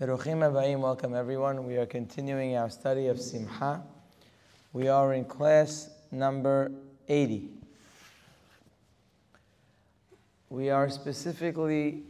[0.00, 1.66] Beruchim Abayim, welcome everyone.
[1.66, 3.82] We are continuing our study of Simcha.
[4.72, 6.72] We are in class number
[7.06, 7.50] 80.
[10.48, 12.04] We are specifically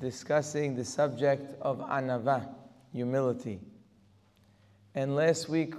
[0.00, 2.48] discussing the subject of anava,
[2.94, 3.60] humility.
[4.94, 5.74] And last week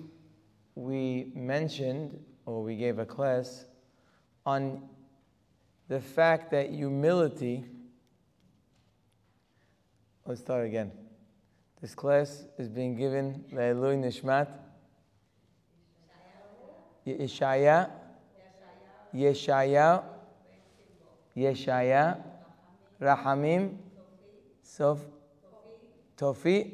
[0.76, 3.66] we mentioned, or we gave a class,
[4.46, 4.88] on
[5.88, 7.66] the fact that humility.
[10.28, 10.92] Let's start again.
[11.82, 14.48] This class is being given Le'elui Nishmat.
[17.08, 17.90] Yeshaya.
[19.16, 20.04] Yeshaya.
[21.38, 22.18] Yeshaya.
[23.02, 23.78] Rahamim.
[24.62, 25.00] Sof.
[26.18, 26.74] Tofi.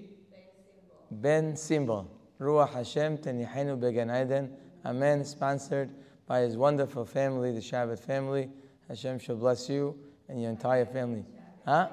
[1.11, 2.07] Ben Simbal
[2.39, 4.51] Ruach Hashem Tenihenu Began Eden.
[4.83, 5.23] Amen.
[5.23, 5.91] Sponsored
[6.27, 8.49] by his wonderful family the Shabbat family.
[8.87, 9.95] Hashem shall bless you
[10.27, 11.25] and your entire family.
[11.63, 11.89] Huh?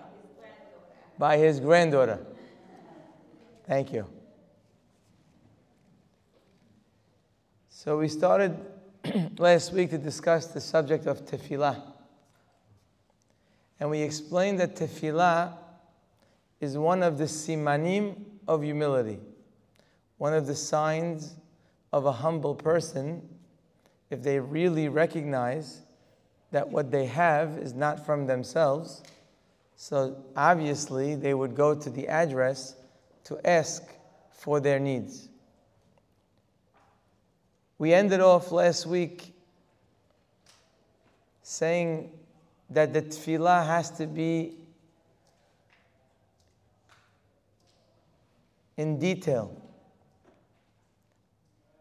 [1.18, 2.18] by his granddaughter
[3.66, 4.06] Thank you.
[7.68, 8.56] So we started
[9.38, 11.82] last week to discuss the subject of tefillah.
[13.80, 15.54] And we explained that tefillah
[16.60, 19.18] is one of the simanim of humility,
[20.18, 21.34] one of the signs
[21.92, 23.28] of a humble person
[24.10, 25.80] if they really recognize
[26.50, 29.02] that what they have is not from themselves.
[29.74, 32.76] So obviously, they would go to the address
[33.24, 33.82] to ask
[34.30, 35.28] for their needs.
[37.78, 39.34] We ended off last week
[41.42, 42.10] saying
[42.70, 44.54] that the tefillah has to be
[48.76, 49.56] in detail.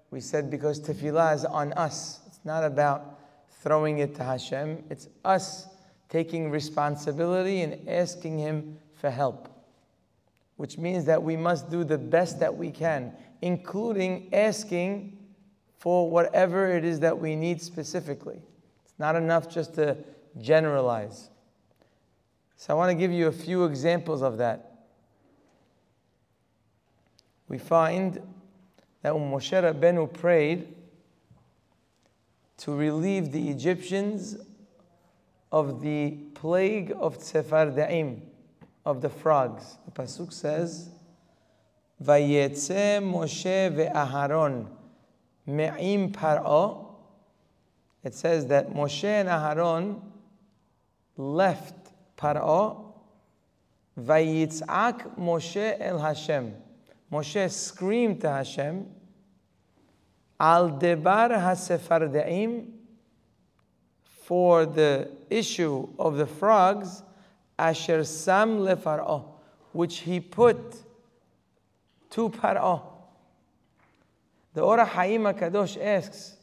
[0.10, 2.20] We said because tefillah is on us.
[2.28, 3.20] It's not about
[3.62, 4.84] throwing it to Hashem.
[4.90, 5.68] It's us
[6.10, 9.51] taking responsibility and asking Him for help
[10.62, 15.18] which means that we must do the best that we can, including asking
[15.80, 18.40] for whatever it is that we need specifically.
[18.86, 19.98] It's not enough just to
[20.40, 21.32] generalize.
[22.58, 24.86] So I want to give you a few examples of that.
[27.48, 28.22] We find
[29.02, 30.76] that when Moshe Rabbeinu prayed
[32.58, 34.38] to relieve the Egyptians
[35.52, 38.22] of the plague of Tzefarda'im,
[38.86, 39.78] of the frogs.
[39.86, 40.90] The pasuk says,
[42.04, 44.68] "Vayetze Moshe ve'Aharon
[45.46, 46.88] me'im par'o."
[48.04, 50.02] It says that Moshe and Aharon
[51.18, 51.76] left
[52.18, 52.94] Par'o.
[54.00, 56.56] Vayitzak Moshe el Hashem.
[57.12, 58.88] Moshe screamed to Hashem,
[60.40, 62.72] Al debar hasefardeim,
[64.24, 67.04] for the issue of the frogs,
[67.62, 69.24] Asher Sam Lefar'o,
[69.72, 70.58] which he put
[72.10, 72.82] to Par'o.
[74.56, 76.38] The Ora Haim Kadosh asks,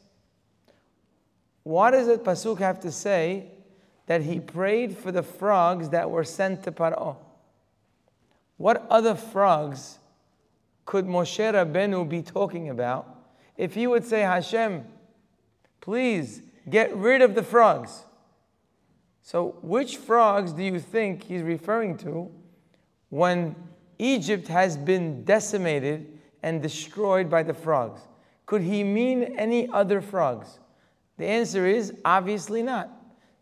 [1.63, 3.51] what does the Pasuk have to say
[4.05, 7.17] that he prayed for the frogs that were sent to Par'o?
[8.55, 9.99] What other frogs
[10.85, 13.05] could Moshe Rabbeinu be talking about
[13.57, 14.85] if he would say, Hashem,
[15.81, 18.05] please get rid of the frogs?
[19.29, 22.31] So, which frogs do you think he's referring to
[23.09, 23.55] when
[23.99, 28.01] Egypt has been decimated and destroyed by the frogs?
[28.47, 30.57] Could he mean any other frogs?
[31.17, 32.89] The answer is obviously not.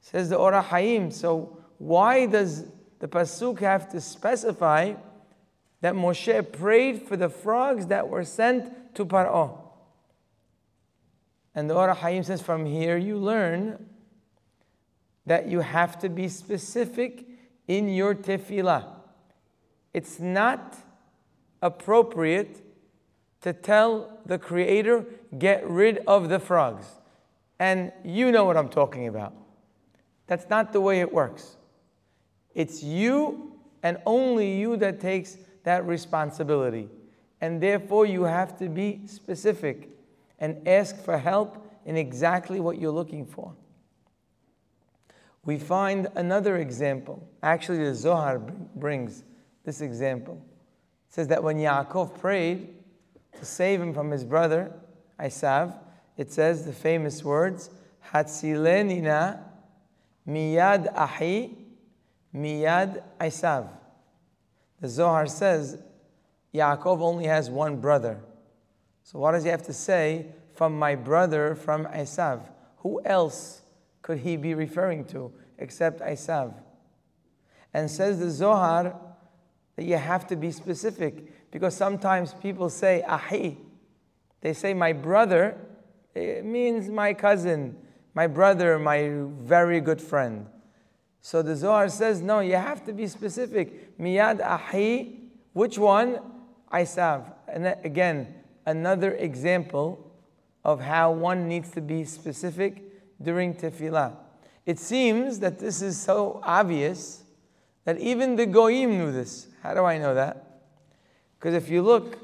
[0.01, 1.09] Says the Ora Haim.
[1.09, 2.65] So, why does
[2.99, 4.93] the Pasuk have to specify
[5.79, 9.57] that Moshe prayed for the frogs that were sent to Paro?
[11.55, 13.85] And the Ora Haim says, from here you learn
[15.27, 17.27] that you have to be specific
[17.67, 18.85] in your tefillah.
[19.93, 20.77] It's not
[21.61, 22.61] appropriate
[23.41, 25.05] to tell the Creator,
[25.37, 26.85] get rid of the frogs.
[27.59, 29.33] And you know what I'm talking about.
[30.27, 31.57] That's not the way it works.
[32.55, 36.89] It's you and only you that takes that responsibility.
[37.41, 39.89] And therefore, you have to be specific
[40.39, 43.53] and ask for help in exactly what you're looking for
[45.47, 47.25] we find another example.
[47.41, 49.23] Actually, the Zohar brings
[49.63, 50.45] this example.
[51.07, 52.67] It says that when Yaakov prayed
[53.39, 54.73] to save him from his brother,
[55.17, 55.73] Isav,
[56.17, 57.69] it says the famous words,
[58.11, 59.39] Hatzilenina
[60.27, 61.55] miyad ahi
[62.35, 63.69] miyad Isav.
[64.81, 65.81] The Zohar says
[66.53, 68.19] Yaakov only has one brother.
[69.03, 70.25] So what does he have to say?
[70.55, 72.41] From my brother, from Isav.
[72.79, 73.61] Who else
[74.07, 76.53] could he be referring to except Isav?
[77.73, 78.95] And says the Zohar
[79.75, 83.57] that you have to be specific because sometimes people say ahi.
[84.39, 85.57] They say my brother,
[86.15, 87.75] it means my cousin,
[88.13, 89.11] my brother, my
[89.41, 90.47] very good friend.
[91.19, 93.99] So the Zohar says, no, you have to be specific.
[93.99, 95.19] Miyad ahi,
[95.51, 96.19] which one?
[96.71, 97.25] Isav.
[97.49, 100.09] And again, another example
[100.63, 102.86] of how one needs to be specific
[103.21, 104.15] during tefillah.
[104.65, 107.23] It seems that this is so obvious
[107.85, 109.47] that even the goyim knew this.
[109.63, 110.61] How do I know that?
[111.39, 112.19] Because if you look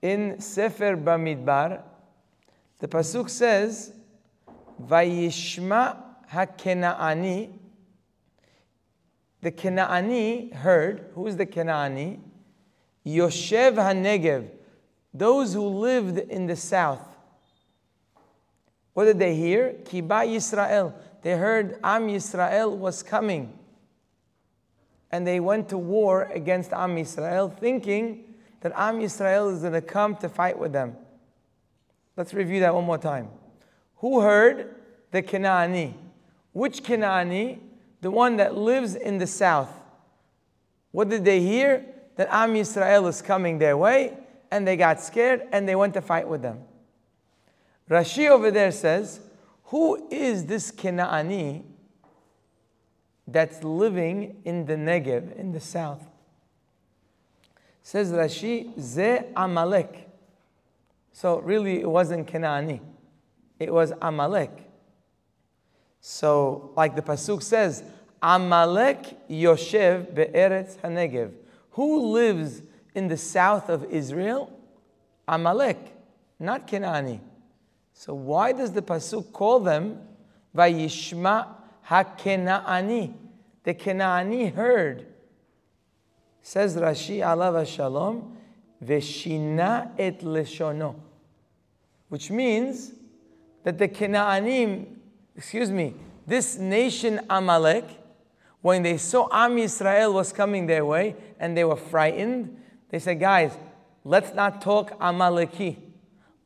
[0.00, 1.82] in Sefer Bamidbar,
[2.78, 3.92] the pasuk says,
[4.82, 5.96] "Vayishma
[6.32, 7.52] haKenaani."
[9.40, 11.10] The Kenaani heard.
[11.14, 12.20] Who is the Kenaani?
[13.06, 14.50] Yoshev HaNegev,
[15.14, 17.17] those who lived in the south.
[18.98, 19.76] What did they hear?
[19.84, 20.92] Kiba Yisrael.
[21.22, 23.56] They heard Am Yisrael was coming.
[25.12, 29.80] And they went to war against Am Yisrael, thinking that Am Yisrael is going to
[29.80, 30.96] come to fight with them.
[32.16, 33.28] Let's review that one more time.
[33.98, 34.74] Who heard?
[35.12, 35.94] The Kenani.
[36.52, 37.60] Which Kenani?
[38.00, 39.70] The one that lives in the south.
[40.90, 41.84] What did they hear?
[42.16, 44.18] that Am Yisrael is coming their way,
[44.50, 46.64] and they got scared and they went to fight with them.
[47.88, 49.20] Rashi over there says,
[49.64, 51.62] Who is this Kenaani
[53.26, 56.04] that's living in the Negev, in the south?
[57.82, 60.08] Says Rashi, Ze Amalek.
[61.12, 62.80] So really, it wasn't Kenaani,
[63.58, 64.66] it was Amalek.
[66.00, 67.82] So, like the Pasuk says,
[68.22, 71.32] Amalek Yoshev Be'eretz HaNegev.
[71.72, 72.62] Who lives
[72.94, 74.52] in the south of Israel?
[75.26, 75.78] Amalek,
[76.38, 77.20] not Kenani.
[77.98, 79.98] So why does the pasuk call them
[80.56, 81.48] Vayishma
[81.88, 83.12] HaKenaani?
[83.64, 85.04] The Kenani heard.
[86.40, 88.36] Says Rashi Alav Shalom,
[88.84, 90.94] Veshina et leshono,
[92.08, 92.92] which means
[93.64, 94.86] that the Kenaanim,
[95.34, 97.84] excuse me, this nation Amalek
[98.60, 102.58] when they saw Am Yisrael was coming their way and they were frightened,
[102.90, 103.58] they said, Guys,
[104.04, 105.78] let's not talk Amaleki.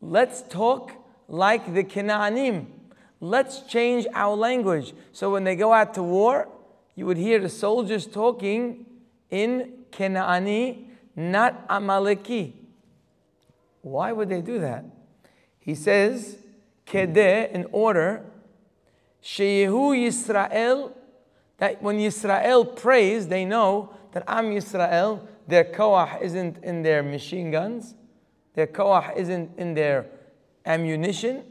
[0.01, 2.67] Let's talk like the Canaanim.
[3.21, 4.93] Let's change our language.
[5.13, 6.49] So when they go out to war,
[6.95, 8.87] you would hear the soldiers talking
[9.31, 12.53] in Canaani, not Amaleki.
[13.83, 14.85] Why would they do that?
[15.59, 16.37] He says,
[16.87, 18.25] Kedeh, in order,
[19.23, 20.93] Sheyehu Yisrael
[21.63, 27.53] that when Yisrael prays, they know that Am Yisrael, their koach isn't in their machine
[27.53, 27.95] guns,
[28.55, 30.07] their koach isn't in their
[30.67, 31.45] ammunition,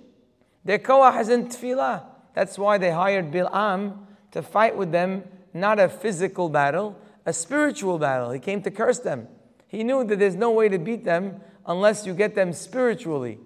[0.64, 2.04] their koach is in tefillah.
[2.34, 5.24] That's why they hired Bil'am to fight with them,
[5.54, 8.32] not a physical battle, a spiritual battle.
[8.32, 9.28] He came to curse them.
[9.68, 13.40] He knew that there's no way to beat them unless you get them spiritually.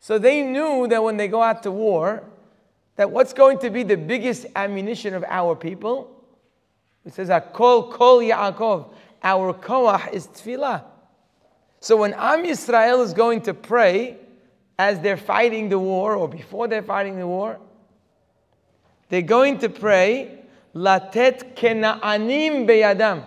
[0.00, 2.24] So they knew that when they go out to war,
[2.96, 6.24] that what's going to be the biggest ammunition of our people?
[7.04, 8.92] It says, Kol Kol Yaakov.
[9.22, 10.84] Our koach is tefillah.
[11.80, 14.16] So when Am Yisrael is going to pray
[14.78, 17.58] as they're fighting the war or before they're fighting the war,
[19.08, 20.38] they're going to pray
[20.74, 23.24] Latet Kenaanim Beyadam,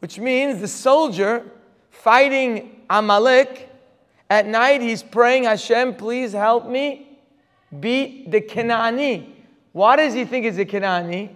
[0.00, 1.44] which means the soldier
[1.90, 3.70] fighting Amalek
[4.28, 7.18] at night he's praying Hashem, please help me
[7.78, 9.30] beat the Kenani.
[9.72, 11.30] Why does he think it's a Kenani?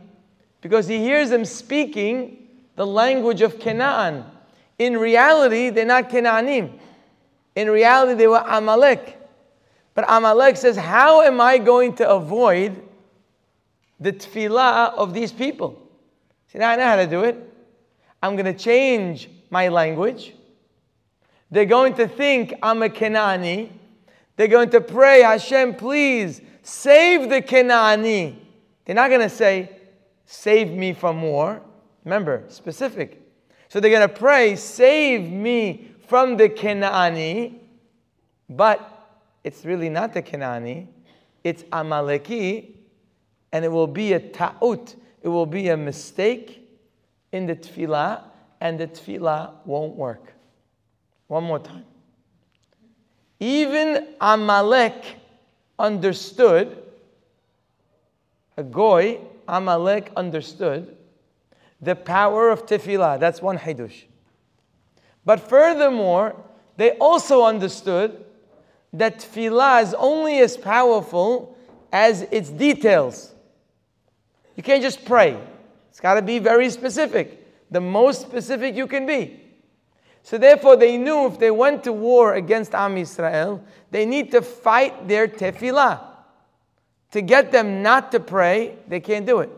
[0.61, 4.25] Because he hears them speaking the language of Canaan.
[4.79, 6.79] In reality, they're not Kenaanim.
[7.61, 9.19] In reality, they were Amalek.
[9.93, 12.83] But Amalek says, How am I going to avoid
[14.01, 15.79] the tefillah of these people?
[16.49, 17.37] See, now I know how to do it.
[18.23, 20.33] I'm going to change my language.
[21.51, 23.69] They're going to think I'm a Kenani.
[24.37, 28.37] They're going to pray, Hashem, please save the Kenani.
[28.87, 29.69] They're not going to say,
[30.25, 31.61] save me from war.
[32.07, 33.21] Remember, specific.
[33.69, 37.55] So they're going to pray, save me from the Kenani.
[38.49, 38.81] But
[39.45, 40.89] it's really not the Kenani,
[41.45, 42.73] it's Amaleki,
[43.53, 46.69] and it will be a ta'ut, it will be a mistake
[47.31, 48.25] in the tefillah,
[48.61, 50.33] and the tefillah won't work.
[51.29, 51.85] One more time.
[53.39, 55.05] Even Amalek
[55.79, 56.77] understood,
[58.57, 60.97] a goy, Amalek understood
[61.81, 63.21] the power of tefillah.
[63.21, 64.10] That's one hidush.
[65.25, 66.37] But furthermore,
[66.77, 68.25] they also understood
[68.93, 71.57] that tefillah is only as powerful
[71.93, 73.35] as its details.
[74.57, 75.39] You can't just pray.
[75.91, 77.37] It's got to be very specific.
[77.71, 79.41] the most specific you can be.
[80.23, 84.43] So therefore, they knew if they went to war against Am Yisrael, they need to
[84.43, 86.01] fight their tefillah.
[87.13, 89.51] To get them not to pray, they can't do it.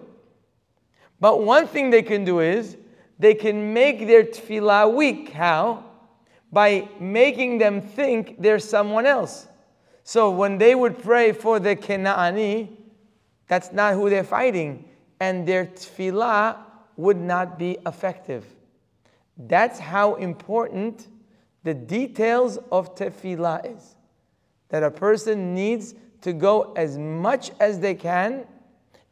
[1.21, 2.77] But one thing they can do is
[3.23, 5.31] they can make their tefillah weak.
[5.31, 5.85] How?
[6.51, 9.47] By making them think there's someone else.
[10.03, 12.69] So when they would pray for the Kena'ani,
[13.47, 14.87] that's not who they're fighting,
[15.21, 16.57] and their tefillah
[16.97, 18.45] would not be effective.
[19.37, 21.07] That's how important
[21.63, 23.95] the details of tefillah is.
[24.71, 28.47] That a person needs to go as much as they can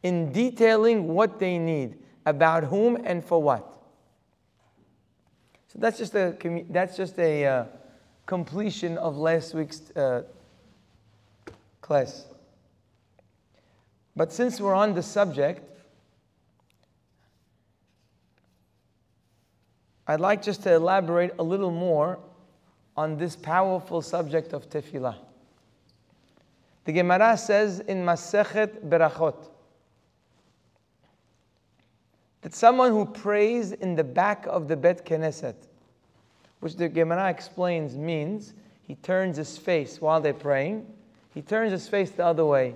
[0.03, 3.80] in detailing what they need, about whom and for what.
[5.73, 6.37] So that's just a
[6.69, 7.65] that's just a uh,
[8.27, 10.25] completion of last week's uh,
[11.81, 12.27] class.
[14.17, 15.63] But since we're on the subject,
[20.09, 22.19] I'd like just to elaborate a little more
[22.97, 25.15] on this powerful subject of tefillah.
[26.85, 29.37] The Gemara says in Masechet Berachot
[32.43, 35.57] that someone who prays in the back of the Bet Knesset,
[36.61, 38.55] which the Gemara explains means
[38.87, 40.87] he turns his face while they're praying,
[41.35, 42.75] he turns his face the other way.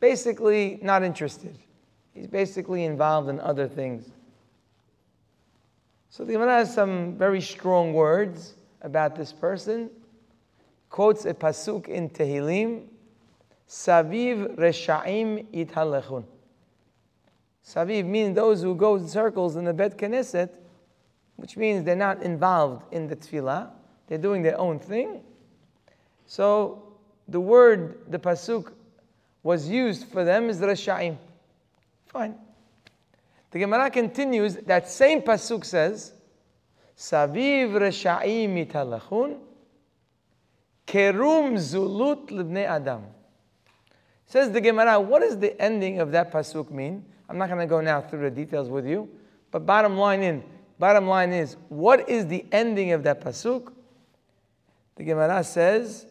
[0.00, 1.56] Basically, not interested.
[2.14, 4.08] He's basically involved in other things.
[6.10, 9.90] So the Gemara has some very strong words about this person.
[10.88, 12.84] Quotes a pasuk in Tehillim,
[13.68, 16.24] Saviv Reshaim Ithalechun.
[17.66, 20.50] Saviv means those who go in circles in the Bet Knesset,
[21.34, 23.70] which means they're not involved in the tefillah.
[24.06, 25.20] They're doing their own thing.
[26.26, 26.94] So
[27.28, 28.72] the word, the pasuk,
[29.42, 31.16] was used for them is Reshaim.
[32.06, 32.36] Fine.
[33.50, 36.12] The Gemara continues, that same Pasuk says,
[36.96, 39.38] Saviv Resha'im mitalachun,
[40.86, 43.04] Kerum Zulut Libnei Adam.
[44.26, 47.04] Says the Gemara, what does the ending of that Pasuk mean?
[47.28, 49.08] I'm not going to go now through the details with you,
[49.50, 50.44] but bottom line in,
[50.78, 53.72] bottom line is, what is the ending of that Pasuk?
[54.96, 56.06] The Gemara says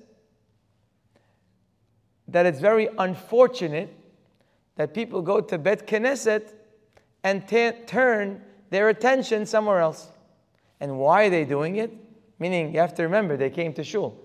[2.28, 3.94] that it's very unfortunate
[4.76, 6.52] that people go to Bet Knesset
[7.24, 10.10] and t- turn their attention somewhere else.
[10.80, 11.94] And why are they doing it?
[12.38, 14.20] Meaning, you have to remember, they came to shul.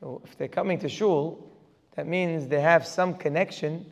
[0.00, 1.52] So if they're coming to shul,
[1.94, 3.86] that means they have some connection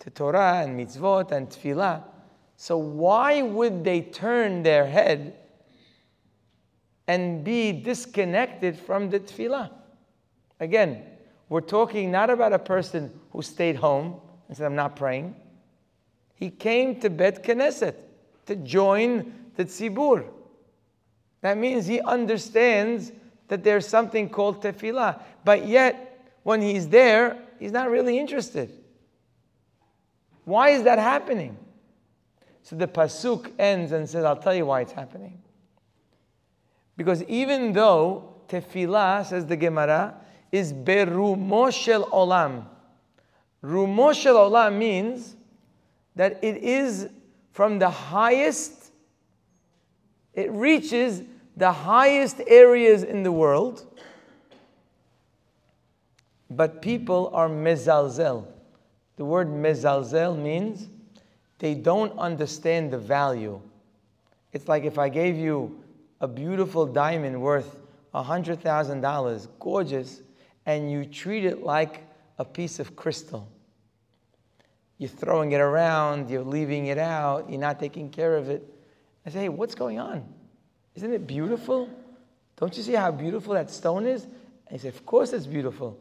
[0.00, 2.02] to Torah and mitzvot and tefillah.
[2.56, 5.34] So why would they turn their head
[7.06, 9.70] and be disconnected from the tefillah?
[10.58, 11.02] Again,
[11.48, 15.34] we're talking not about a person who stayed home and said, I'm not praying.
[16.34, 17.94] He came to Bet Knesset
[18.46, 20.26] to join the Tzibur.
[21.42, 23.12] That means he understands
[23.48, 25.20] that there's something called tefillah.
[25.44, 28.72] But yet, when he's there, he's not really interested.
[30.50, 31.56] Why is that happening?
[32.64, 35.40] So the Pasuk ends and says, I'll tell you why it's happening.
[36.96, 40.16] Because even though tefillah, says the Gemara,
[40.50, 42.64] is berumo shel olam.
[43.62, 45.36] Rumo shel olam means
[46.16, 47.08] that it is
[47.52, 48.90] from the highest,
[50.34, 51.22] it reaches
[51.56, 53.86] the highest areas in the world,
[56.50, 58.48] but people are mezalzel.
[59.20, 60.88] The word mezalzel means
[61.58, 63.60] they don't understand the value.
[64.54, 65.84] It's like if I gave you
[66.22, 67.76] a beautiful diamond worth
[68.14, 70.22] $100,000, gorgeous,
[70.64, 72.02] and you treat it like
[72.38, 73.46] a piece of crystal
[74.96, 78.62] you're throwing it around, you're leaving it out, you're not taking care of it.
[79.26, 80.24] I say, hey, what's going on?
[80.94, 81.90] Isn't it beautiful?
[82.56, 84.24] Don't you see how beautiful that stone is?
[84.24, 84.32] And
[84.72, 85.98] he said, of course it's beautiful.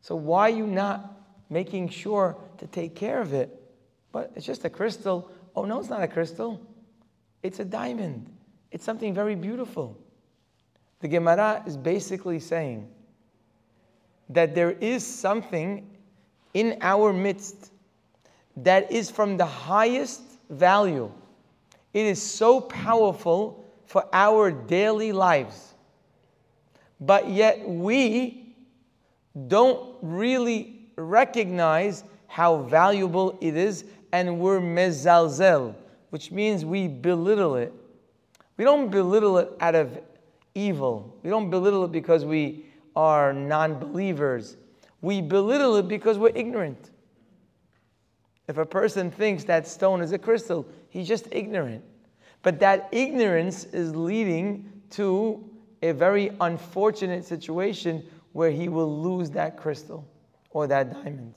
[0.00, 1.21] So why are you not
[1.52, 3.50] making sure to take care of it?
[4.10, 5.30] But it's just a crystal.
[5.54, 6.60] Oh, no, it's not a crystal.
[7.42, 8.30] It's a diamond.
[8.70, 9.98] It's something very beautiful.
[11.00, 12.88] The Gemara is basically saying
[14.30, 15.90] that there is something
[16.54, 17.72] in our midst
[18.56, 21.10] that is from the highest value.
[21.92, 25.74] It is so powerful for our daily lives.
[27.00, 28.54] But yet we
[29.48, 35.74] don't really recognize how valuable it is, and we're mezalzel,
[36.10, 37.72] which means we belittle it.
[38.56, 39.98] We don't belittle it out of
[40.54, 41.14] evil.
[41.22, 42.66] We don't belittle it because we
[42.96, 44.56] are non believers.
[45.00, 46.90] We belittle it because we're ignorant.
[48.48, 51.82] If a person thinks that stone is a crystal, he's just ignorant.
[52.42, 55.48] But that ignorance is leading to
[55.82, 60.06] a very unfortunate situation where he will lose that crystal
[60.52, 61.34] or that diamond.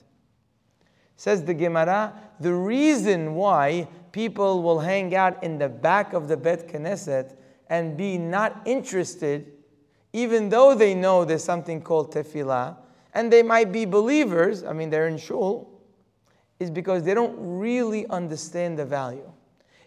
[1.18, 6.38] Says the Gemara, the reason why people will hang out in the back of the
[6.38, 7.36] Bet Knesset
[7.70, 9.52] and be not interested,
[10.14, 12.78] even though they know there's something called tefillah,
[13.14, 15.70] and they might be believers, I mean, they're in shul,
[16.60, 19.32] is because they don't really understand the value.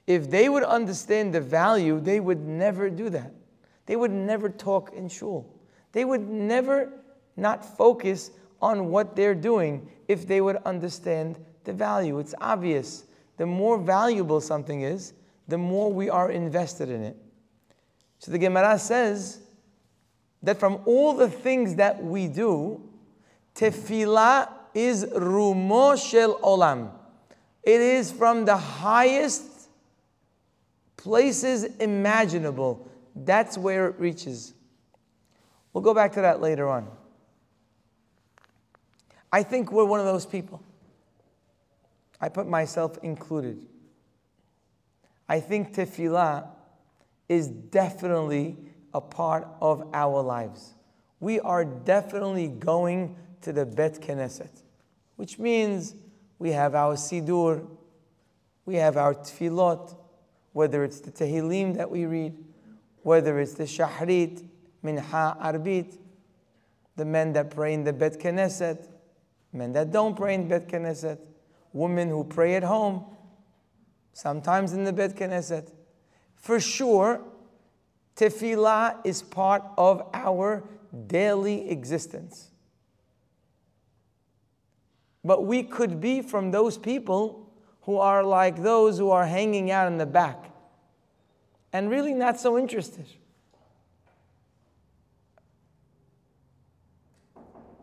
[0.07, 3.33] If they would understand the value, they would never do that.
[3.85, 5.47] They would never talk in shul.
[5.93, 6.93] They would never
[7.37, 12.19] not focus on what they're doing if they would understand the value.
[12.19, 13.05] It's obvious.
[13.37, 15.13] The more valuable something is,
[15.47, 17.17] the more we are invested in it.
[18.19, 19.41] So the Gemara says
[20.43, 22.83] that from all the things that we do,
[23.55, 26.91] tefillah is rumo shel olam.
[27.63, 29.45] It is from the highest
[30.97, 32.89] places imaginable.
[33.15, 34.55] That's where it reaches.
[35.73, 36.89] We'll go back to that later on.
[39.33, 40.63] I think we're one of those people.
[42.21, 43.67] I put myself included.
[45.29, 46.49] I think tefillah
[47.29, 48.57] is definitely
[48.95, 50.75] a part of our lives.
[51.21, 54.63] We are definitely going to the Bet Knesset,
[55.17, 55.95] which means
[56.39, 57.67] we have our Sidur,
[58.65, 59.97] we have our Tfilot,
[60.53, 62.35] whether it's the Tehillim that we read,
[63.03, 64.45] whether it's the Shahrit,
[64.83, 65.99] Minha, Arbit,
[66.97, 68.89] the men that pray in the Bet Knesset,
[69.53, 71.19] men that don't pray in Bet Knesset,
[71.73, 73.05] women who pray at home,
[74.13, 75.71] sometimes in the Bet Knesset.
[76.37, 77.21] For sure,
[78.17, 80.65] tefillah is part of our
[81.07, 82.51] daily existence.
[85.25, 87.53] But we could be from those people
[87.83, 90.53] who are like those who are hanging out in the back
[91.73, 93.07] and really not so interested.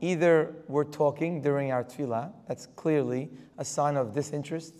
[0.05, 4.75] Either we're talking during our tefillah, that's clearly a sign of disinterest,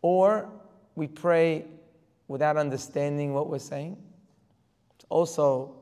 [0.00, 0.48] or
[0.94, 1.66] we pray
[2.28, 3.94] without understanding what we're saying.
[4.94, 5.74] It's also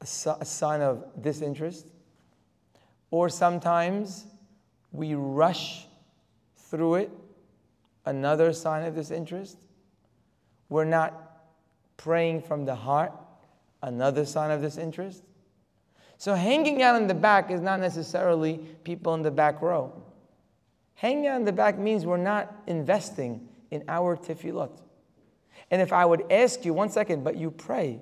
[0.00, 0.04] a,
[0.40, 1.86] a sign of disinterest.
[3.12, 4.26] Or sometimes
[4.90, 5.86] we rush
[6.56, 7.10] through it,
[8.04, 9.58] another sign of disinterest.
[10.68, 11.12] We're not
[11.98, 13.12] praying from the heart,
[13.80, 15.22] another sign of disinterest.
[16.22, 19.92] So hanging out in the back is not necessarily people in the back row.
[20.94, 24.70] Hanging out in the back means we're not investing in our tefillot.
[25.72, 28.00] And if I would ask you, one second, but you pray.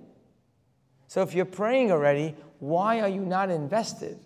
[1.09, 4.19] So if you're praying already, why are you not invested?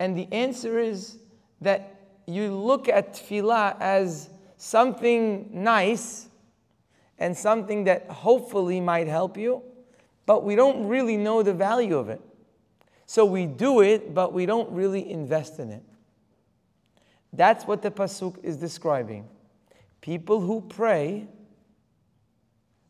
[0.00, 1.18] And the answer is
[1.60, 1.94] that
[2.26, 6.26] you look at tefillah as something nice
[7.20, 9.62] and something that hopefully might help you,
[10.26, 12.20] but we don't really know the value of it.
[13.06, 15.82] So we do it, but we don't really invest in it.
[17.32, 19.28] That's what the Pasuk is describing.
[20.00, 21.26] People who pray,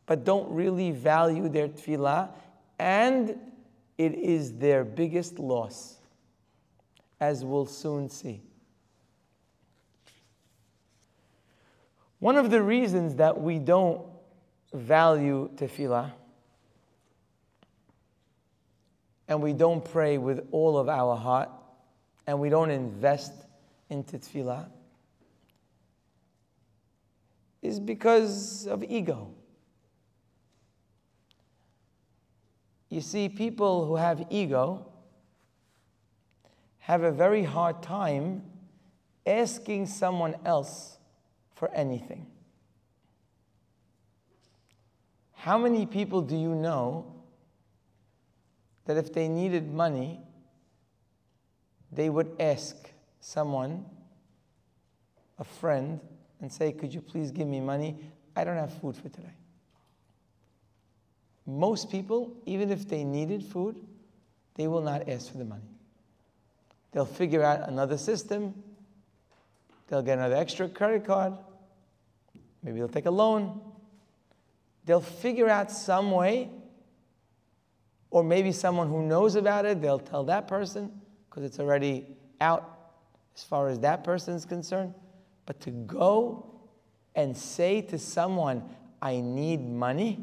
[0.07, 2.31] but don't really value their tefillah,
[2.79, 3.38] and
[3.96, 5.96] it is their biggest loss,
[7.20, 8.42] as we'll soon see.
[12.18, 14.00] One of the reasons that we don't
[14.72, 16.12] value tefillah
[19.28, 21.48] and we don't pray with all of our heart
[22.26, 23.32] and we don't invest
[23.90, 24.66] into tefillah
[27.64, 29.30] is because of ego.
[32.90, 34.87] You see, people who have ego
[36.78, 38.42] have a very hard time
[39.26, 40.98] asking someone else
[41.54, 42.26] for anything.
[45.32, 47.13] How many people do you know
[48.86, 50.20] that if they needed money,
[51.92, 52.76] they would ask
[53.20, 53.84] someone,
[55.38, 56.00] a friend,
[56.40, 57.96] and say, Could you please give me money?
[58.36, 59.34] I don't have food for today.
[61.46, 63.76] Most people, even if they needed food,
[64.54, 65.62] they will not ask for the money.
[66.92, 68.54] They'll figure out another system,
[69.88, 71.34] they'll get another extra credit card,
[72.62, 73.60] maybe they'll take a loan.
[74.86, 76.50] They'll figure out some way
[78.14, 80.88] or maybe someone who knows about it, they'll tell that person
[81.29, 82.07] because it's already
[82.40, 82.92] out
[83.35, 84.94] as far as that person is concerned.
[85.46, 86.46] But to go
[87.16, 88.62] and say to someone,
[89.03, 90.22] I need money,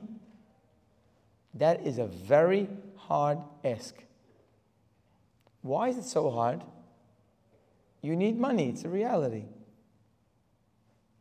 [1.55, 3.93] that is a very hard ask.
[5.61, 6.63] Why is it so hard?
[8.01, 9.43] You need money, it's a reality.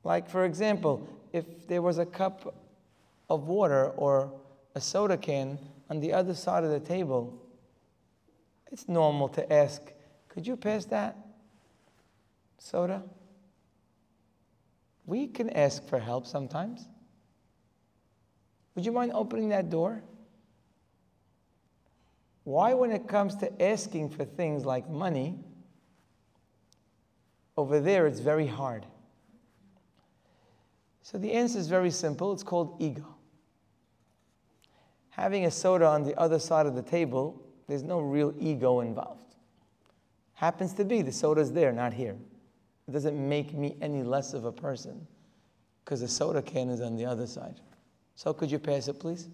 [0.05, 2.55] Like, for example, if there was a cup
[3.29, 4.33] of water or
[4.77, 5.59] a soda can
[5.91, 7.37] on the other side of the table,
[8.71, 9.83] it's normal to ask,
[10.29, 11.17] could you pass that
[12.59, 13.03] soda?
[15.05, 16.87] We can ask for help sometimes.
[18.77, 20.05] Would you mind opening that door?
[22.45, 25.41] Why, when it comes to asking for things like money,
[27.57, 28.87] over there it's very hard?
[31.03, 33.17] So the answer is very simple it's called ego.
[35.11, 39.35] Having a soda on the other side of the table, there's no real ego involved.
[40.35, 42.17] Happens to be the soda's there, not here.
[42.89, 45.07] It doesn't make me any less of a person
[45.85, 47.61] because the soda can is on the other side.
[48.15, 49.29] So could you pass it, please?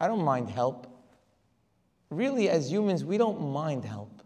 [0.00, 0.86] I don't mind help.
[2.10, 4.22] Really, as humans, we don't mind help.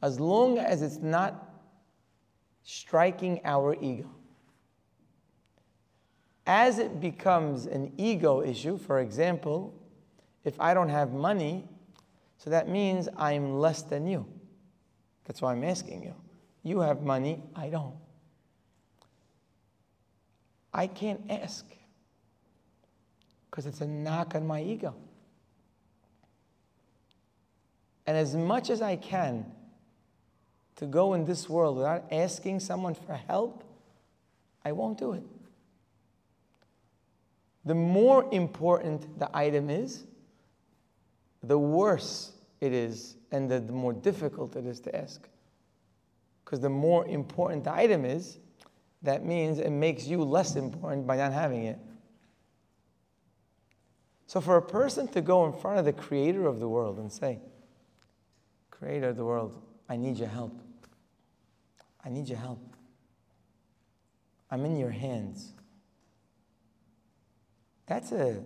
[0.00, 1.52] As long as it's not
[2.62, 4.08] striking our ego.
[6.46, 9.74] As it becomes an ego issue, for example,
[10.44, 11.68] if I don't have money,
[12.36, 14.26] so that means I'm less than you.
[15.24, 16.14] That's why I'm asking you.
[16.64, 17.94] You have money, I don't.
[20.74, 21.64] I can't ask
[23.50, 24.94] because it's a knock on my ego.
[28.06, 29.46] And as much as I can
[30.76, 33.62] to go in this world without asking someone for help,
[34.64, 35.22] I won't do it.
[37.64, 40.04] The more important the item is,
[41.42, 45.28] the worse it is and the, more difficult it is to ask.
[46.44, 48.38] Because the more important the item is,
[49.02, 51.78] that means it makes you less important by not having it.
[54.26, 57.12] So, for a person to go in front of the creator of the world and
[57.12, 57.40] say,
[58.70, 60.60] Creator of the world, I need your help.
[62.04, 62.58] I need your help.
[64.50, 65.52] I'm in your hands.
[67.86, 68.42] That's a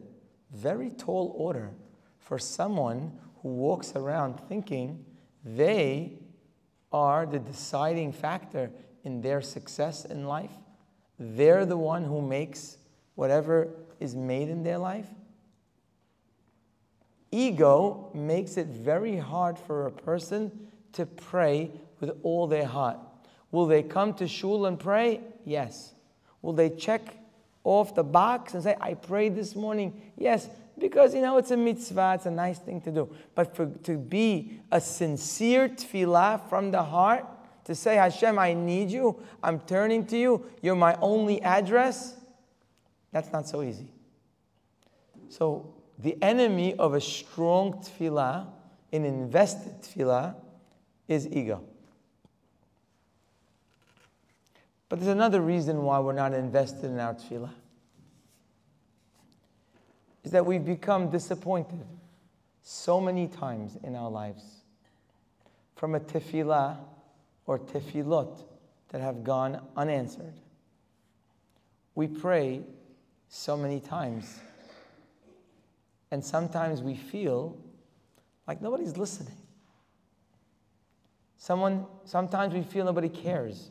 [0.53, 1.71] very tall order
[2.19, 5.05] for someone who walks around thinking
[5.45, 6.19] they
[6.93, 8.71] are the deciding factor
[9.05, 10.51] in their success in life.
[11.19, 12.79] They're the one who makes
[13.15, 13.69] whatever
[14.01, 15.09] is made in their life.
[17.31, 20.51] Ego makes it very hard for a person
[20.93, 21.71] to pray
[22.01, 22.99] with all their heart.
[23.51, 25.21] Will they come to shul and pray?
[25.45, 25.95] Yes.
[26.43, 27.17] Will they check
[27.67, 30.01] off the box and say, I prayed this morning?
[30.17, 30.49] Yes
[30.79, 33.09] because you know it's a mitzvah, it's a nice thing to do.
[33.35, 37.25] But for to be a sincere tefillah from the heart,
[37.65, 42.15] to say, Hashem, I need you, I'm turning to you, you're my only address,
[43.11, 43.91] that's not so easy.
[45.29, 48.47] So the enemy of a strong tefillah,
[48.93, 50.37] an invested tefillah,
[51.09, 51.65] is ego.
[54.89, 57.53] But there's another reason why we're not invested in our tefillah
[60.23, 61.87] is that we've become disappointed
[62.63, 64.45] so many times in our lives
[65.77, 66.77] from a tefillah
[67.47, 68.37] or tefillot
[68.89, 70.35] that have gone unanswered.
[71.95, 72.63] We pray
[73.29, 74.41] so many times,
[76.11, 77.57] and sometimes we feel
[78.47, 79.37] like nobody's listening.
[81.39, 83.71] Someone, sometimes we feel nobody cares.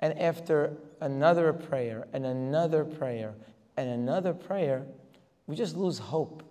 [0.00, 3.34] And after another prayer and another prayer
[3.76, 4.86] and another prayer,
[5.46, 6.42] we just lose hope.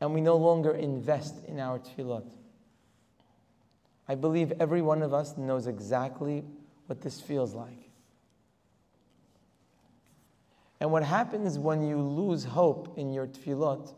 [0.00, 2.30] And we no longer invest in our tefillot.
[4.08, 6.44] I believe every one of us knows exactly
[6.86, 7.90] what this feels like.
[10.78, 13.92] And what happens when you lose hope in your tefillot,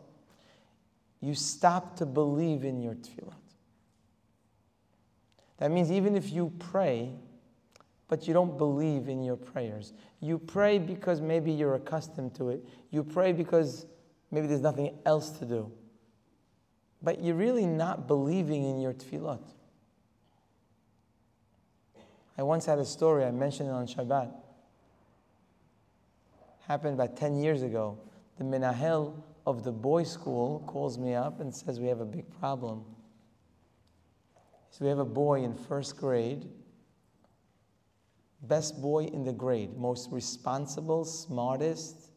[1.21, 3.35] you stop to believe in your tefillot.
[5.59, 7.13] That means even if you pray,
[8.09, 9.93] but you don't believe in your prayers.
[10.21, 12.65] You pray because maybe you're accustomed to it.
[12.91, 13.87] You pray because
[14.31, 15.71] maybe there's nothing else to do.
[17.03, 19.43] But you're really not believing in your tefillot.
[22.37, 24.33] I once had a story, I mentioned it on Shabbat.
[26.67, 27.99] Happened about 10 years ago.
[28.37, 29.15] The Menahel
[29.47, 32.85] of the boys' school calls me up and says, We have a big problem.
[34.79, 36.47] So we have a boy in first grade
[38.43, 42.11] best boy in the grade, most responsible, smartest,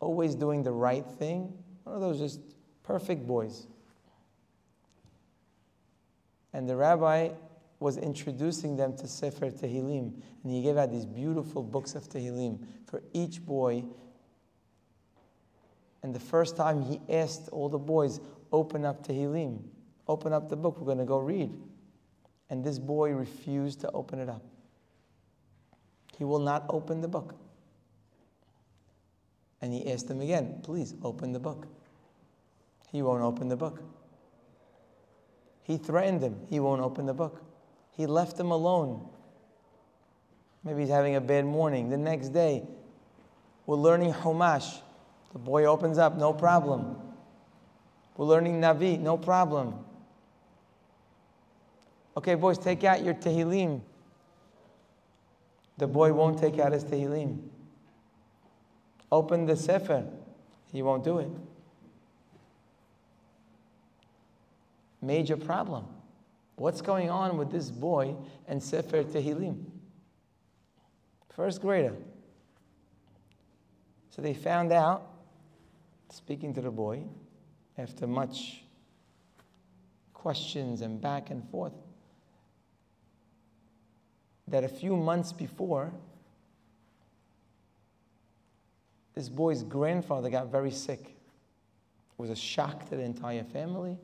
[0.00, 1.52] always doing the right thing.
[1.84, 2.40] One of those just
[2.82, 3.66] perfect boys.
[6.52, 7.30] And the rabbi
[7.78, 12.58] was introducing them to Sefer Tehillim, and he gave out these beautiful books of Tehillim
[12.86, 13.84] for each boy.
[16.02, 19.62] And the first time he asked all the boys, open up Tehillim,
[20.08, 21.52] open up the book, we're going to go read.
[22.48, 24.42] And this boy refused to open it up.
[26.16, 27.34] He will not open the book.
[29.60, 31.66] And he asked him again, please open the book.
[32.92, 33.82] He won't open the book.
[35.62, 36.38] He threatened him.
[36.48, 37.42] He won't open the book.
[37.90, 39.08] He left him alone.
[40.62, 41.90] Maybe he's having a bad morning.
[41.90, 42.62] The next day,
[43.66, 44.80] we're learning Humash.
[45.32, 46.96] The boy opens up, no problem.
[48.16, 49.85] We're learning Navi, no problem.
[52.16, 53.82] Okay, boys, take out your Tehillim.
[55.76, 57.40] The boy won't take out his Tehillim.
[59.12, 60.06] Open the Sefer.
[60.72, 61.28] He won't do it.
[65.02, 65.86] Major problem.
[66.56, 68.16] What's going on with this boy
[68.48, 69.62] and Sefer Tehillim?
[71.34, 71.94] First grader.
[74.08, 75.06] So they found out,
[76.08, 77.02] speaking to the boy,
[77.76, 78.62] after much
[80.14, 81.74] questions and back and forth,
[84.48, 85.92] that a few months before,
[89.14, 91.00] this boy's grandfather got very sick.
[91.00, 93.98] It was a shock to the entire family.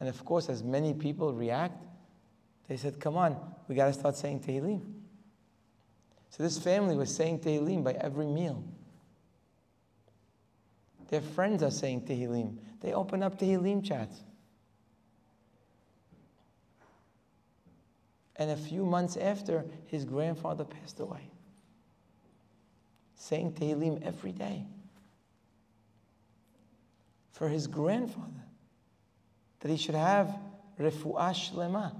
[0.00, 1.82] And of course, as many people react,
[2.68, 3.36] they said, Come on,
[3.68, 4.80] we got to start saying Tehillim.
[6.30, 8.64] So this family was saying Tehillim by every meal.
[11.08, 12.56] Their friends are saying Tehillim.
[12.80, 14.22] They open up Tehillim chats.
[18.42, 21.30] And a few months after, his grandfather passed away.
[23.14, 24.66] Saying Tehillim every day.
[27.30, 28.42] For his grandfather.
[29.60, 30.36] That he should have
[30.76, 31.94] refuah shlema.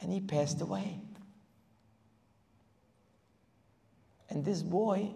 [0.00, 0.98] And he passed away.
[4.30, 5.10] And this boy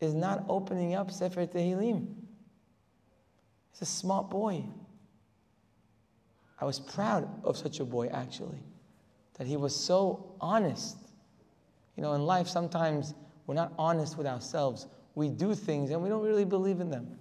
[0.00, 2.08] is not opening up Sefer Tehillim.
[3.70, 4.64] He's a smart boy.
[6.60, 8.58] I was proud of such a boy, actually,
[9.38, 10.96] that he was so honest.
[11.96, 13.14] You know, in life, sometimes
[13.46, 14.86] we're not honest with ourselves.
[15.14, 17.18] We do things and we don't really believe in them.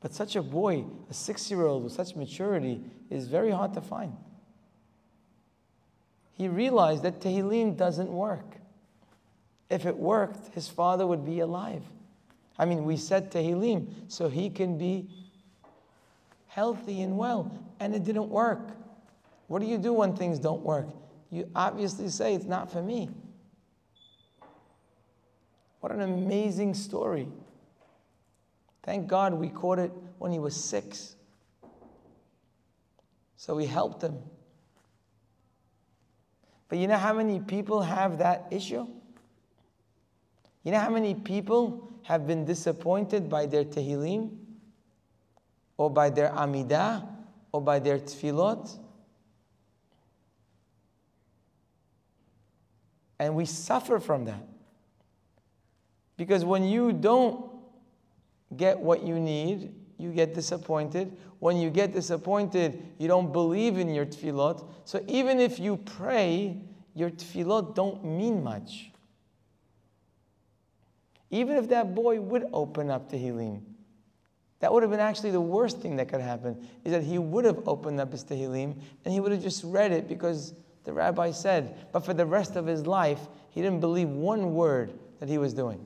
[0.00, 3.80] But such a boy, a six year old with such maturity, is very hard to
[3.80, 4.16] find.
[6.32, 8.56] He realized that Tehillim doesn't work.
[9.68, 11.82] If it worked, his father would be alive.
[12.58, 15.08] I mean, we said Tehillim so he can be
[16.46, 18.70] healthy and well, and it didn't work.
[19.50, 20.86] What do you do when things don't work?
[21.28, 23.10] You obviously say, It's not for me.
[25.80, 27.26] What an amazing story.
[28.84, 31.16] Thank God we caught it when he was six.
[33.34, 34.18] So we helped him.
[36.68, 38.86] But you know how many people have that issue?
[40.62, 44.30] You know how many people have been disappointed by their tehillim,
[45.76, 47.04] or by their amidah,
[47.50, 48.78] or by their tefillot?
[53.20, 54.42] And we suffer from that.
[56.16, 57.50] Because when you don't
[58.56, 61.16] get what you need, you get disappointed.
[61.38, 64.66] When you get disappointed, you don't believe in your tefillot.
[64.86, 66.56] So even if you pray,
[66.94, 68.90] your tefillot don't mean much.
[71.30, 73.60] Even if that boy would open up Tehillim,
[74.60, 77.44] that would have been actually the worst thing that could happen, is that he would
[77.44, 81.30] have opened up his Tehillim and he would have just read it because the rabbi
[81.30, 85.38] said, but for the rest of his life, he didn't believe one word that he
[85.38, 85.84] was doing.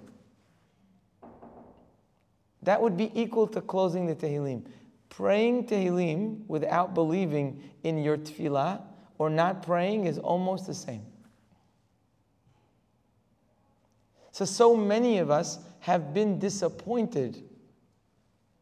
[2.62, 4.66] That would be equal to closing the Tehillim.
[5.10, 8.82] Praying Tehillim without believing in your tefillah
[9.18, 11.04] or not praying is almost the same.
[14.32, 17.44] So, so many of us have been disappointed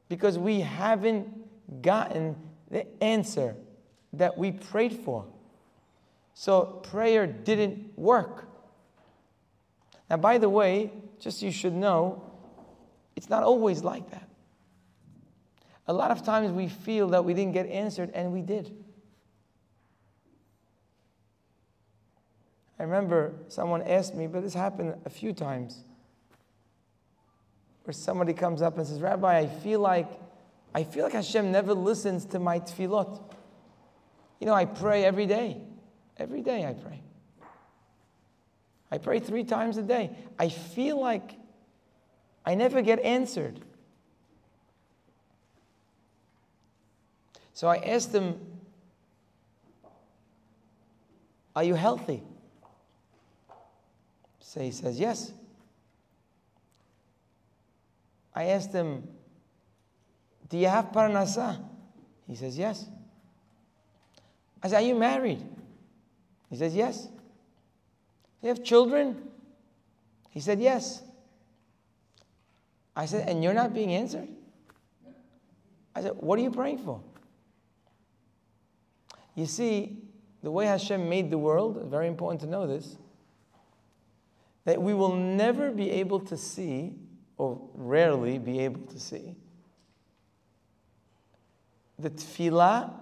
[0.09, 2.37] because we haven't gotten
[2.71, 3.57] the answer
[4.13, 5.25] that we prayed for.
[6.35, 8.49] So, prayer didn't work.
[10.09, 12.23] Now, by the way, just so you should know,
[13.17, 14.29] it's not always like that.
[15.87, 18.75] A lot of times we feel that we didn't get answered, and we did.
[22.79, 25.85] I remember someone asked me, but this happened a few times,
[27.85, 30.09] where somebody comes up and says, Rabbi, I feel like
[30.75, 33.21] I feel like Hashem never listens to my tefillot.
[34.41, 35.61] You know, I pray every day.
[36.19, 37.01] Every day I pray.
[38.91, 40.11] I pray three times a day.
[40.39, 41.37] I feel like
[42.45, 43.61] I never get answered.
[47.55, 48.39] So I asked him,
[51.55, 52.23] Are you healthy?
[54.41, 55.33] So he says, Yes.
[58.35, 59.09] I asked him,
[60.49, 61.63] Do you have parnasa?
[62.27, 62.87] He says, Yes.
[64.63, 65.43] I said, Are you married?
[66.53, 67.09] He says, Yes.
[68.43, 69.17] You have children?
[70.29, 71.03] He said, Yes.
[72.95, 74.29] I said, And you're not being answered?
[75.97, 77.01] I said, What are you praying for?
[79.35, 79.97] You see,
[80.43, 82.99] the way Hashem made the world, very important to know this,
[84.67, 86.93] that we will never be able to see,
[87.39, 89.37] or rarely be able to see,
[91.99, 92.93] the tefillah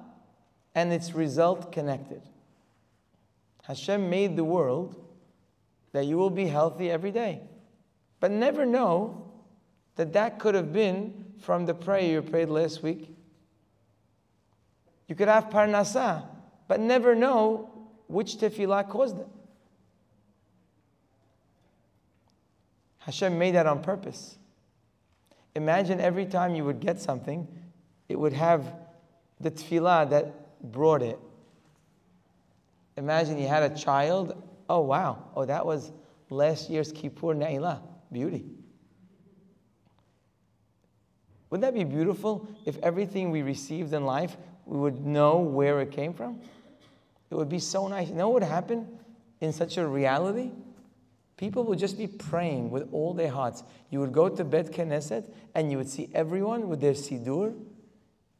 [0.76, 2.22] and its result connected.
[3.64, 4.96] Hashem made the world
[5.92, 7.40] that you will be healthy every day.
[8.20, 9.30] But never know
[9.96, 13.14] that that could have been from the prayer you prayed last week.
[15.08, 16.24] You could have parnasa,
[16.68, 19.26] but never know which tefillah caused it.
[22.98, 24.36] Hashem made that on purpose.
[25.54, 27.48] Imagine every time you would get something,
[28.08, 28.72] it would have
[29.40, 31.18] the tefillah that brought it.
[33.00, 34.42] Imagine you had a child.
[34.68, 35.24] Oh, wow.
[35.34, 35.90] Oh, that was
[36.28, 37.80] last year's Kippur Ne'ilah.
[38.12, 38.44] Beauty.
[41.48, 44.36] Wouldn't that be beautiful if everything we received in life,
[44.66, 46.42] we would know where it came from?
[47.30, 48.10] It would be so nice.
[48.10, 48.86] You know what would happen
[49.40, 50.50] in such a reality?
[51.38, 53.64] People would just be praying with all their hearts.
[53.88, 57.54] You would go to Bet Knesset and you would see everyone with their Sidur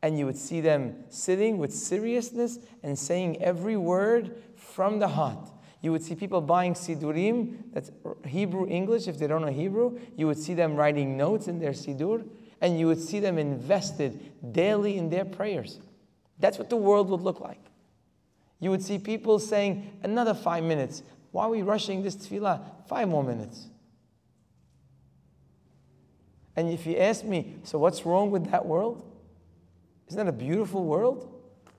[0.03, 5.51] and you would see them sitting with seriousness and saying every word from the heart.
[5.83, 7.91] You would see people buying Sidurim, that's
[8.27, 9.99] Hebrew English if they don't know Hebrew.
[10.17, 12.27] You would see them writing notes in their Sidur,
[12.61, 15.79] and you would see them invested daily in their prayers.
[16.39, 17.61] That's what the world would look like.
[18.61, 21.03] You would see people saying, another five minutes.
[21.31, 22.61] Why are we rushing this tefillah?
[22.87, 23.69] Five more minutes.
[26.57, 29.03] And if you ask me, so what's wrong with that world?
[30.09, 31.33] Isn't that a beautiful world?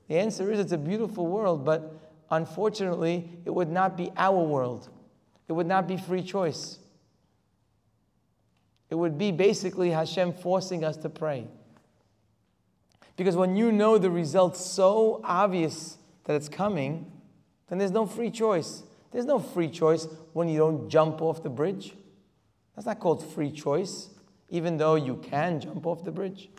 [0.08, 2.01] The answer is it's a beautiful world, but
[2.32, 4.90] unfortunately, it would not be our world.
[5.48, 6.80] It would not be free choice.
[8.90, 11.48] It would be basically Hashem forcing us to pray.
[13.16, 17.12] Because when you know the result so obvious that it's coming,
[17.68, 18.84] then there's no free choice.
[19.12, 21.94] There's no free choice when you don't jump off the bridge.
[22.76, 24.10] That's not called free choice,
[24.50, 26.50] even though you can jump off the bridge.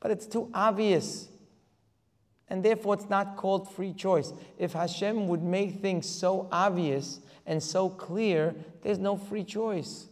[0.00, 1.28] But it's too obvious.
[2.48, 4.32] And therefore, it's not called free choice.
[4.58, 10.08] If Hashem would make things so obvious and so clear, there's no free choice.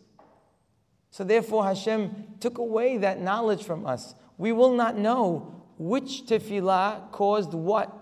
[1.10, 4.14] So, therefore, Hashem took away that knowledge from us.
[4.38, 7.92] We will not know which tefillah caused what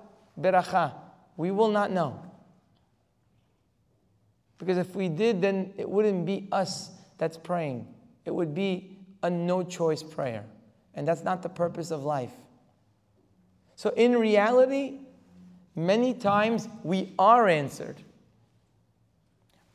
[0.40, 0.94] beracha.
[1.36, 2.22] We will not know.
[4.58, 7.86] Because if we did, then it wouldn't be us that's praying.
[8.24, 10.44] It would be a no choice prayer.
[10.94, 12.32] And that's not the purpose of life.
[13.78, 14.98] So, in reality,
[15.76, 18.02] many times we are answered,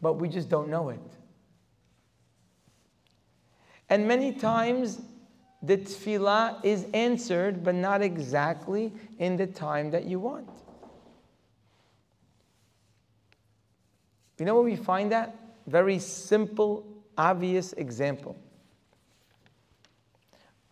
[0.01, 0.99] but we just don't know it.
[3.89, 4.99] And many times
[5.61, 10.49] the tefillah is answered, but not exactly in the time that you want.
[14.37, 15.33] You know where we find that?
[15.65, 16.85] Very simple,
[17.17, 18.35] obvious example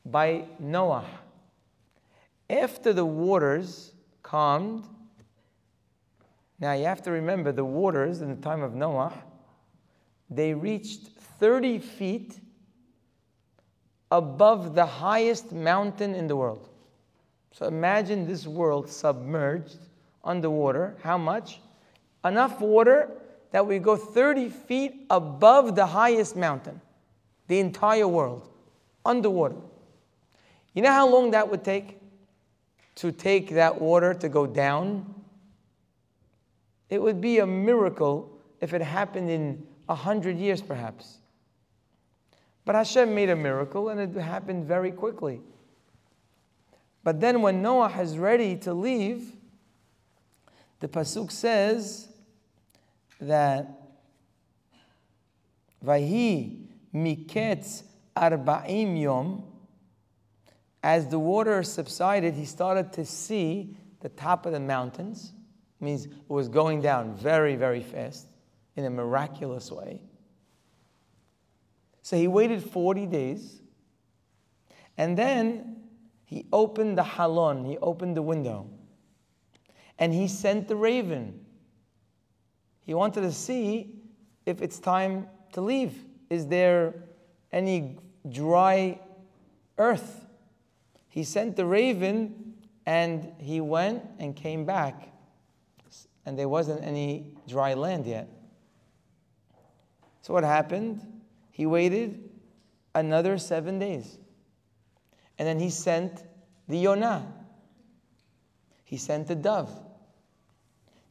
[0.03, 1.05] by Noah.
[2.51, 4.83] After the waters calmed,
[6.59, 9.13] now you have to remember the waters in the time of Noah,
[10.29, 11.07] they reached
[11.39, 12.39] 30 feet
[14.11, 16.67] above the highest mountain in the world.
[17.53, 19.77] So imagine this world submerged
[20.21, 20.97] underwater.
[21.01, 21.61] How much?
[22.25, 23.09] Enough water
[23.51, 26.81] that we go 30 feet above the highest mountain,
[27.47, 28.49] the entire world,
[29.05, 29.55] underwater.
[30.73, 32.00] You know how long that would take
[32.95, 35.13] to take that water to go down?
[36.89, 41.17] It would be a miracle if it happened in a hundred years, perhaps.
[42.65, 45.41] But Hashem made a miracle and it happened very quickly.
[47.03, 49.33] But then when Noah is ready to leave,
[50.79, 52.09] the Pasuk says
[53.19, 53.67] that
[55.83, 57.83] Vahi miketz
[58.15, 59.43] arba'im yom
[60.83, 65.33] as the water subsided, he started to see the top of the mountains.
[65.79, 68.27] It means it was going down very, very fast
[68.75, 70.01] in a miraculous way.
[72.01, 73.61] So he waited 40 days.
[74.97, 75.77] And then
[76.25, 78.69] he opened the halon, he opened the window.
[79.99, 81.45] And he sent the raven.
[82.81, 84.01] He wanted to see
[84.45, 85.93] if it's time to leave.
[86.29, 86.95] Is there
[87.51, 88.99] any dry
[89.77, 90.20] earth
[91.11, 92.53] he sent the raven
[92.85, 95.09] and he went and came back,
[96.25, 98.29] and there wasn't any dry land yet.
[100.21, 101.01] So what happened?
[101.51, 102.29] He waited
[102.95, 104.19] another seven days.
[105.37, 106.23] And then he sent
[106.69, 107.27] the Yonah.
[108.85, 109.69] He sent the dove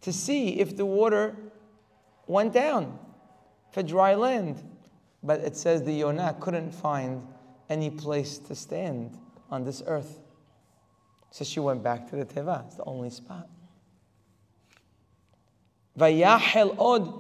[0.01, 1.37] to see if the water
[2.27, 2.99] went down
[3.71, 4.63] for dry land.
[5.23, 7.27] But it says the Yonah couldn't find
[7.69, 9.19] any place to stand
[9.51, 10.21] on this earth.
[11.31, 12.67] So she went back to the Teva.
[12.67, 13.49] It's the only spot.
[15.99, 16.13] Od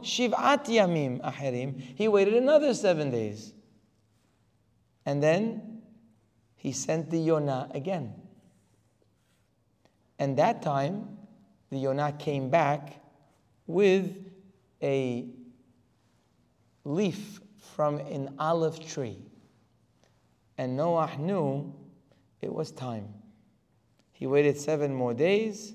[0.05, 1.81] shiv'at yamim aherim.
[1.81, 3.53] He waited another seven days.
[5.05, 5.83] And then
[6.57, 8.15] he sent the Yonah again.
[10.19, 11.17] And that time,
[11.71, 13.03] the Yonah came back
[13.67, 14.15] with
[14.83, 15.27] a
[16.85, 17.41] leaf
[17.75, 19.19] from an olive tree.
[20.59, 21.75] And Noah knew
[22.41, 23.09] it was time.
[24.13, 25.75] He waited seven more days,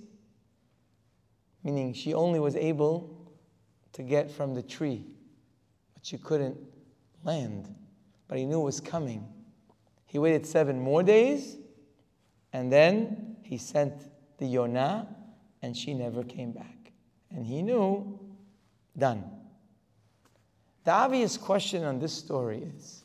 [1.63, 3.33] meaning she only was able
[3.93, 5.05] to get from the tree,
[5.93, 6.57] but she couldn't
[7.23, 7.73] land.
[8.27, 9.27] But he knew it was coming.
[10.05, 11.57] He waited seven more days,
[12.53, 13.93] and then he sent
[14.37, 15.07] the Yonah,
[15.61, 16.91] and she never came back.
[17.31, 18.19] And he knew,
[18.97, 19.23] done.
[20.83, 23.03] The obvious question on this story is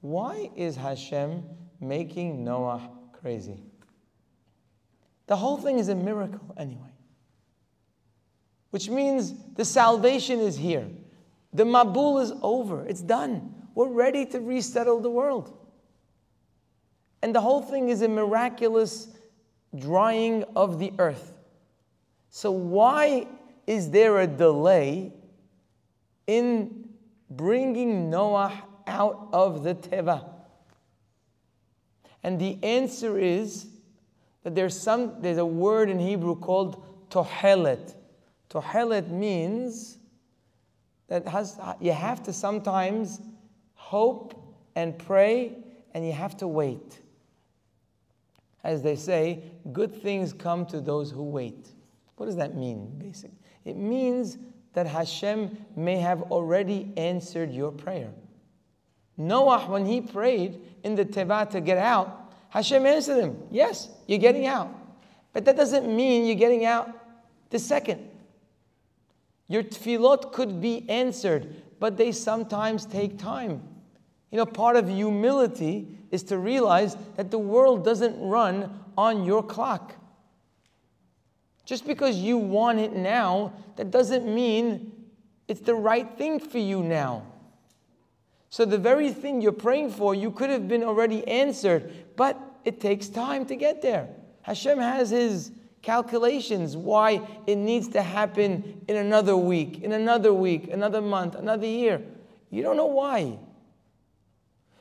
[0.00, 1.44] why is Hashem
[1.88, 3.62] making Noah crazy?
[5.26, 6.92] The whole thing is a miracle, anyway.
[8.70, 10.86] Which means the salvation is here.
[11.52, 12.84] The Mabul is over.
[12.86, 13.54] It's done.
[13.74, 15.56] We're ready to resettle the world.
[17.22, 19.08] And the whole thing is a miraculous
[19.74, 21.32] drying of the earth.
[22.30, 23.28] So, why
[23.66, 25.12] is there a delay
[26.26, 26.88] in
[27.30, 30.33] bringing Noah out of the Teva?
[32.24, 33.66] And the answer is
[34.42, 37.94] that there's some there's a word in Hebrew called tohelet.
[38.48, 39.98] Tohelet means
[41.08, 43.20] that has you have to sometimes
[43.74, 44.34] hope
[44.74, 45.58] and pray
[45.92, 47.00] and you have to wait.
[48.64, 51.68] As they say, good things come to those who wait.
[52.16, 53.36] What does that mean, basically?
[53.66, 54.38] It means
[54.72, 58.10] that Hashem may have already answered your prayer.
[59.16, 64.18] Noah, when he prayed in the Teva to get out, Hashem answered him, Yes, you're
[64.18, 64.68] getting out.
[65.32, 66.88] But that doesn't mean you're getting out
[67.50, 68.08] the second.
[69.48, 73.62] Your tefillot could be answered, but they sometimes take time.
[74.30, 79.42] You know, part of humility is to realize that the world doesn't run on your
[79.42, 79.94] clock.
[81.64, 84.92] Just because you want it now, that doesn't mean
[85.48, 87.24] it's the right thing for you now.
[88.54, 92.80] So, the very thing you're praying for, you could have been already answered, but it
[92.80, 94.08] takes time to get there.
[94.42, 95.50] Hashem has His
[95.82, 101.66] calculations why it needs to happen in another week, in another week, another month, another
[101.66, 102.00] year.
[102.50, 103.40] You don't know why.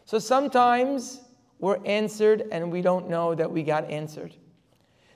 [0.05, 1.21] So sometimes
[1.57, 4.35] we're answered and we don't know that we got answered.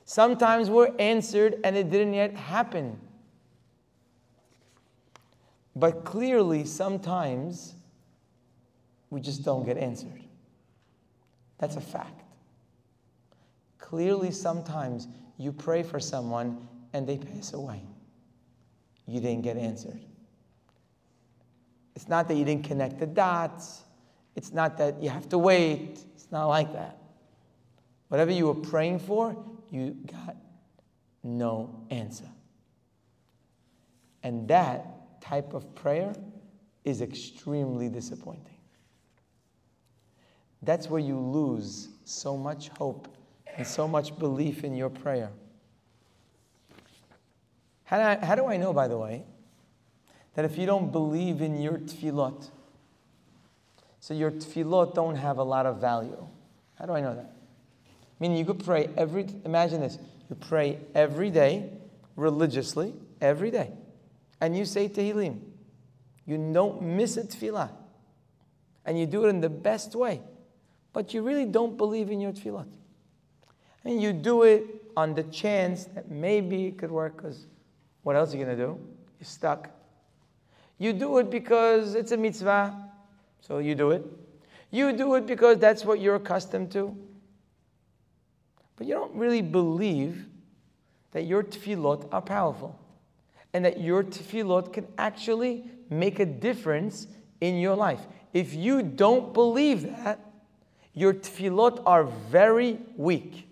[0.03, 2.99] Sometimes we're answered and it didn't yet happen.
[5.75, 7.75] But clearly, sometimes
[9.09, 10.23] we just don't get answered.
[11.57, 12.23] That's a fact.
[13.77, 17.81] Clearly, sometimes you pray for someone and they pass away.
[19.07, 19.99] You didn't get answered.
[21.95, 23.83] It's not that you didn't connect the dots.
[24.35, 25.99] It's not that you have to wait.
[26.13, 26.97] It's not like that.
[28.09, 29.35] Whatever you were praying for,
[29.71, 30.35] you got
[31.23, 32.29] no answer.
[34.23, 36.13] And that type of prayer
[36.83, 38.56] is extremely disappointing.
[40.61, 43.07] That's where you lose so much hope
[43.55, 45.29] and so much belief in your prayer.
[47.85, 49.23] How do I, how do I know, by the way,
[50.35, 52.49] that if you don't believe in your tefillot,
[53.99, 56.27] so your tefillot don't have a lot of value?
[56.75, 57.33] How do I know that?
[58.19, 59.97] Meaning you could pray every, imagine this,
[60.29, 61.71] you pray every day,
[62.15, 63.71] religiously, every day.
[64.41, 65.39] And you say Tehillim.
[66.25, 67.69] You don't miss a tefillah.
[68.85, 70.21] And you do it in the best way.
[70.97, 72.65] But you really don't believe in your tefillah.
[73.85, 74.63] And you do it
[74.97, 77.45] on the chance that maybe it could work because
[78.03, 78.79] what else are you going to do?
[79.19, 79.69] You're stuck.
[80.79, 82.75] You do it because it's a mitzvah,
[83.41, 84.03] so you do it.
[84.71, 86.95] You do it because that's what you're accustomed to
[88.77, 90.25] but you don't really believe
[91.11, 92.79] that your tefillot are powerful
[93.53, 97.07] and that your tefillot can actually make a difference
[97.41, 98.01] in your life.
[98.33, 100.19] If you don't believe that,
[100.97, 103.47] your tefillot are very weak.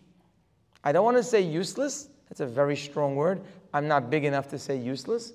[0.83, 3.39] I don't want to say useless, that's a very strong word.
[3.71, 5.31] I'm not big enough to say useless,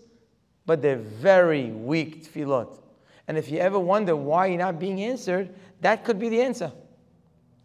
[0.67, 2.81] but they're very weak tefillot.
[3.29, 6.73] And if you ever wonder why you're not being answered, that could be the answer.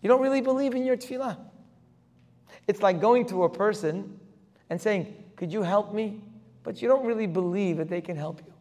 [0.04, 1.40] You don't really believe in your tefillah.
[2.68, 4.20] It's like going to a person
[4.70, 6.22] and saying, Could you help me?
[6.62, 8.54] But you don't really believe that they can help you.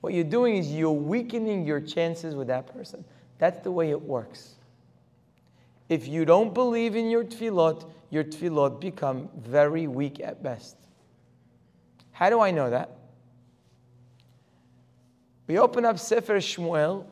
[0.00, 3.04] What you're doing is you're weakening your chances with that person.
[3.38, 4.56] That's the way it works.
[5.92, 10.74] If you don't believe in your tefillot, your tefillot become very weak at best.
[12.12, 12.96] How do I know that?
[15.46, 17.04] We open up Sefer Shmuel,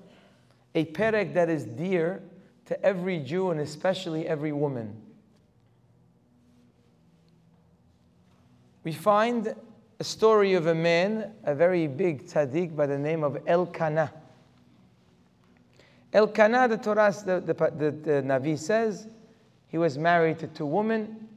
[0.75, 2.23] a perek that is dear
[2.65, 4.97] to every Jew and especially every woman.
[8.83, 9.55] We find
[9.99, 14.11] a story of a man, a very big tzaddik by the name of Elkanah.
[16.13, 19.07] Elkanah, the Torah, the, the, the, the Navi says,
[19.69, 21.29] he was married to two women.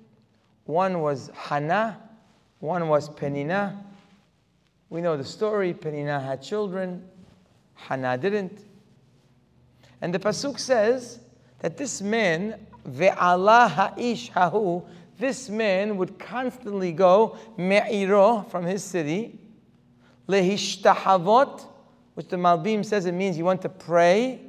[0.65, 1.99] One was Hannah,
[2.59, 3.77] one was Penina.
[4.89, 5.73] We know the story.
[5.73, 7.03] Penina had children,
[7.75, 8.65] Hannah didn't.
[10.01, 11.19] And the Pasuk says
[11.59, 14.83] that this man, Ve'ala ha'ish hahu,
[15.19, 19.39] this man would constantly go me'iro from his city,
[20.27, 21.65] lehishtahavot,
[22.15, 24.41] which the Malbim says it means he went to pray.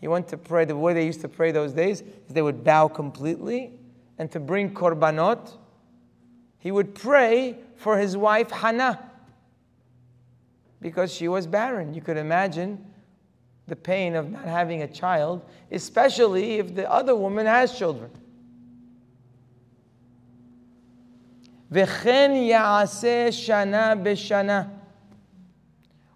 [0.00, 0.64] He went to pray.
[0.64, 3.72] The way they used to pray those days is they would bow completely
[4.18, 5.56] and to bring korbanot.
[6.58, 9.10] He would pray for his wife Hannah
[10.80, 11.94] because she was barren.
[11.94, 12.84] You could imagine
[13.66, 18.10] the pain of not having a child, especially if the other woman has children.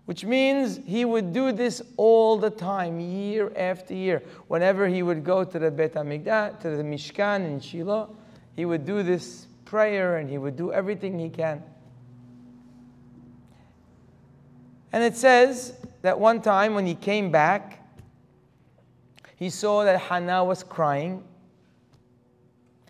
[0.05, 4.22] Which means he would do this all the time, year after year.
[4.48, 8.14] Whenever he would go to the Bet HaMikdash, to the Mishkan in Shiloh,
[8.55, 11.62] he would do this prayer and he would do everything he can.
[14.92, 17.78] And it says that one time when he came back,
[19.36, 21.24] he saw that Hannah was crying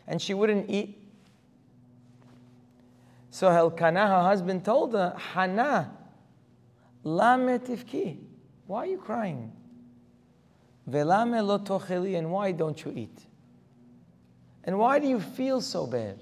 [0.08, 0.98] and she wouldn't eat.
[3.30, 5.90] So Elkanah, her husband, told her, Hannah,
[7.05, 7.61] lame.
[8.66, 9.53] Why are you crying?
[10.88, 13.26] Velame lo and why don't you eat?
[14.64, 16.18] And why do you feel so bad?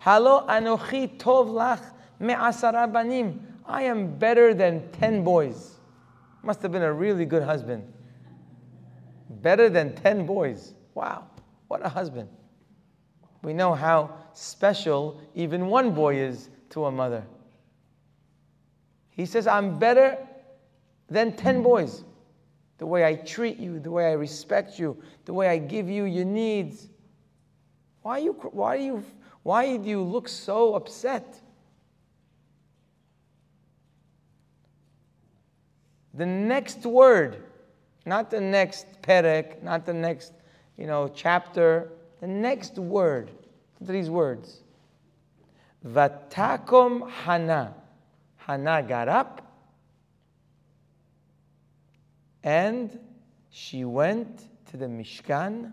[0.00, 1.82] Halo anochi tov lach
[2.18, 3.40] me'asara banim.
[3.64, 5.74] I am better than 10 boys.
[6.42, 7.92] Must have been a really good husband.
[9.28, 10.74] Better than 10 boys.
[10.94, 11.24] Wow,
[11.68, 12.28] what a husband.
[13.42, 17.24] We know how special even one boy is to a mother.
[19.16, 20.18] He says, I'm better
[21.08, 22.04] than 10 boys.
[22.78, 26.04] The way I treat you, the way I respect you, the way I give you
[26.04, 26.88] your needs.
[28.02, 29.02] Why, you, why, you,
[29.42, 31.40] why do you look so upset?
[36.12, 37.42] The next word,
[38.04, 40.32] not the next perek, not the next,
[40.76, 41.90] you know, chapter,
[42.20, 43.30] the next word,
[43.80, 44.60] these words.
[45.86, 47.74] Vatakom Hana.
[48.46, 49.42] Hana got up
[52.44, 52.96] and
[53.50, 55.72] she went to the Mishkan.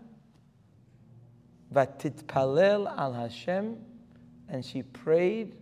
[1.72, 3.76] Vatitpalel al Hashem.
[4.48, 5.56] And she prayed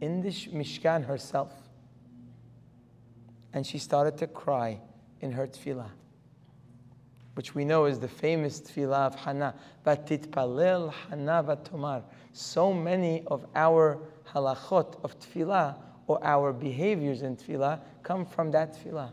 [0.00, 1.52] in the Mishkan herself
[3.52, 4.80] and she started to cry
[5.20, 5.90] in her tefillah,
[7.34, 9.54] which we know is the famous tefillah of Hannah.
[9.84, 12.02] Palel Hannah vatomar.
[12.32, 13.98] So many of our
[14.32, 15.76] halachot of tefillah
[16.10, 19.12] or our behaviors in tefillah come from that tefillah.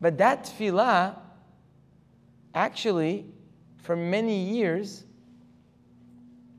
[0.00, 1.14] But that tefillah,
[2.54, 3.26] actually,
[3.76, 5.04] for many years,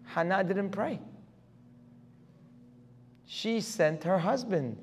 [0.05, 0.99] Hannah didn't pray.
[3.25, 4.77] She sent her husband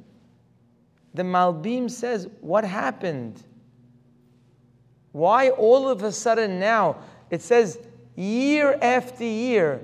[1.14, 3.40] the Malbim says, What happened?
[5.12, 6.96] Why all of a sudden now?
[7.30, 7.78] It says,
[8.16, 9.80] year after year,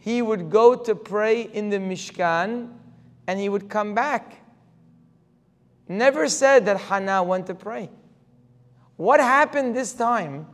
[0.00, 2.70] he would go to pray in the Mishkan
[3.32, 4.42] and he would come back.
[5.88, 7.88] Never said that Hannah went to pray.
[8.96, 10.46] What happened this time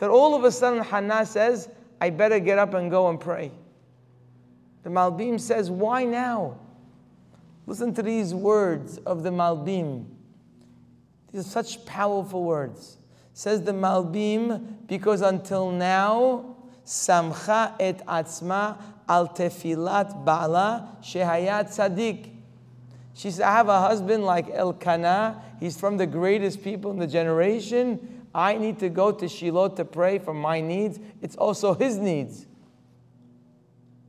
[0.00, 1.68] that all of a sudden Hannah says,
[2.00, 3.52] I better get up and go and pray?
[4.82, 6.58] The Malbim says, Why now?
[7.68, 10.04] Listen to these words of the Malbim.
[11.32, 12.98] These are such powerful words.
[13.32, 16.53] Says the Malbim, because until now,
[16.84, 18.76] Samcha et atzma
[19.08, 22.30] al tefilat ba'ala shehayat tzaddik.
[23.14, 25.40] She said, I have a husband like Elkanah.
[25.60, 28.26] He's from the greatest people in the generation.
[28.34, 30.98] I need to go to Shiloh to pray for my needs.
[31.22, 32.46] It's also his needs.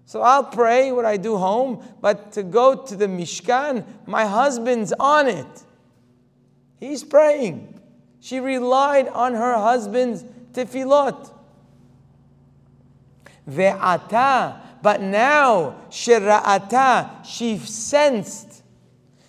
[0.07, 4.93] So I'll pray what I do home, but to go to the Mishkan, my husband's
[4.99, 5.63] on it.
[6.79, 7.79] He's praying.
[8.19, 10.23] She relied on her husband's
[10.53, 11.31] tefillot.
[13.49, 18.63] Ve'ata, but now, shira'ata, she sensed,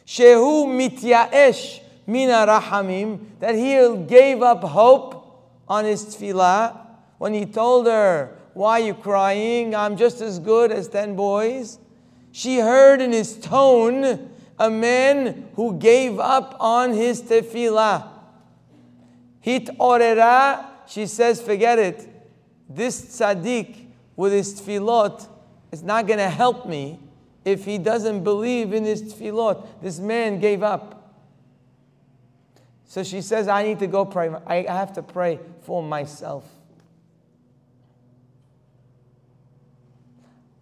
[0.07, 6.77] shehu mityaesh mina rahamim, that he gave up hope on his tefillah
[7.19, 9.75] when he told her, why are you crying?
[9.75, 11.79] I'm just as good as 10 boys.
[12.33, 18.09] She heard in his tone a man who gave up on his tefillah.
[19.41, 22.09] Hit orera, she says, forget it.
[22.69, 23.86] This tzaddik
[24.17, 25.29] with his tefillot
[25.71, 26.99] is not going to help me
[27.45, 29.67] if he doesn't believe in his tefillot.
[29.81, 31.15] This man gave up.
[32.87, 34.31] So she says, I need to go pray.
[34.47, 36.49] I have to pray for myself.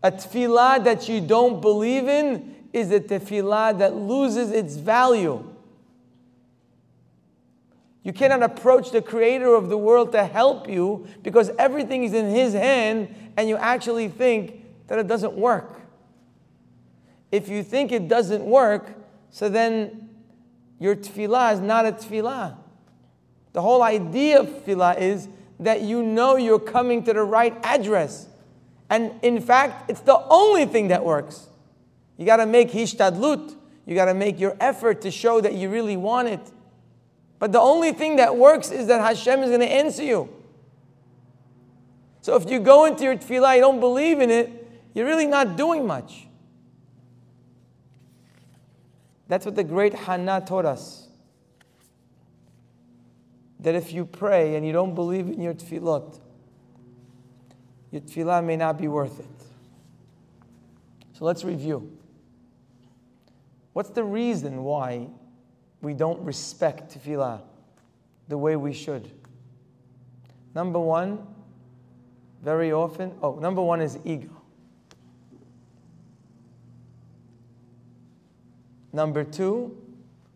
[0.02, 5.48] A tefillah that you don't believe in is a tefillah that loses its value.
[8.02, 12.28] You cannot approach the creator of the world to help you because everything is in
[12.28, 15.80] his hand and you actually think that it doesn't work.
[17.32, 18.92] If you think it doesn't work,
[19.30, 20.08] so then
[20.78, 22.56] your tefillah is not a tefillah.
[23.52, 25.28] The whole idea of tefillah is
[25.60, 28.28] that you know you're coming to the right address.
[28.90, 31.48] And in fact, it's the only thing that works.
[32.16, 33.56] You got to make hishtadlut.
[33.86, 36.40] You got to make your effort to show that you really want it.
[37.38, 40.28] But the only thing that works is that Hashem is going to answer you.
[42.24, 44.50] So if you go into your tefillah, you don't believe in it,
[44.94, 46.26] you're really not doing much.
[49.28, 51.06] That's what the great Hannah taught us.
[53.60, 56.18] That if you pray and you don't believe in your tefillot,
[57.90, 59.26] your tefillah may not be worth it.
[61.12, 61.92] So let's review.
[63.74, 65.08] What's the reason why
[65.82, 67.42] we don't respect tefillah
[68.28, 69.10] the way we should?
[70.54, 71.33] Number one,
[72.44, 74.30] very often, oh, number one is ego.
[78.92, 79.76] Number two,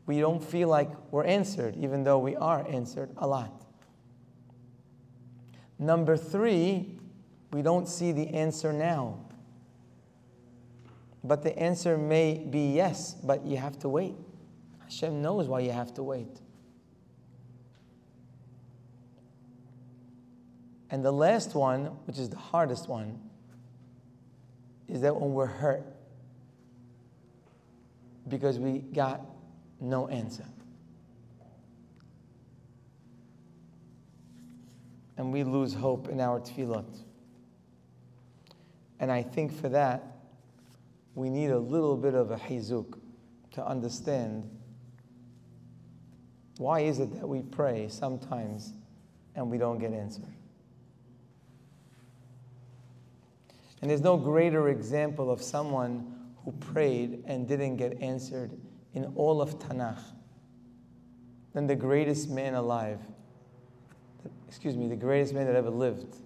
[0.06, 3.52] we don't feel like we're answered, even though we are answered a lot.
[5.78, 6.98] Number three,
[7.52, 9.18] we don't see the answer now.
[11.22, 14.16] But the answer may be yes, but you have to wait.
[14.80, 16.40] Hashem knows why you have to wait.
[20.90, 23.20] And the last one, which is the hardest one,
[24.88, 25.84] is that when we're hurt
[28.28, 29.20] because we got
[29.80, 30.44] no answer.
[35.16, 36.86] And we lose hope in our tefillot.
[39.00, 40.04] And I think for that,
[41.14, 42.98] we need a little bit of a hizuk
[43.52, 44.48] to understand
[46.58, 48.72] why is it that we pray sometimes
[49.34, 50.37] and we don't get answered.
[53.80, 56.14] And there's no greater example of someone
[56.44, 58.52] who prayed and didn't get answered
[58.94, 60.02] in all of Tanakh
[61.52, 63.00] than the greatest man alive.
[64.48, 66.16] Excuse me, the greatest man that ever lived.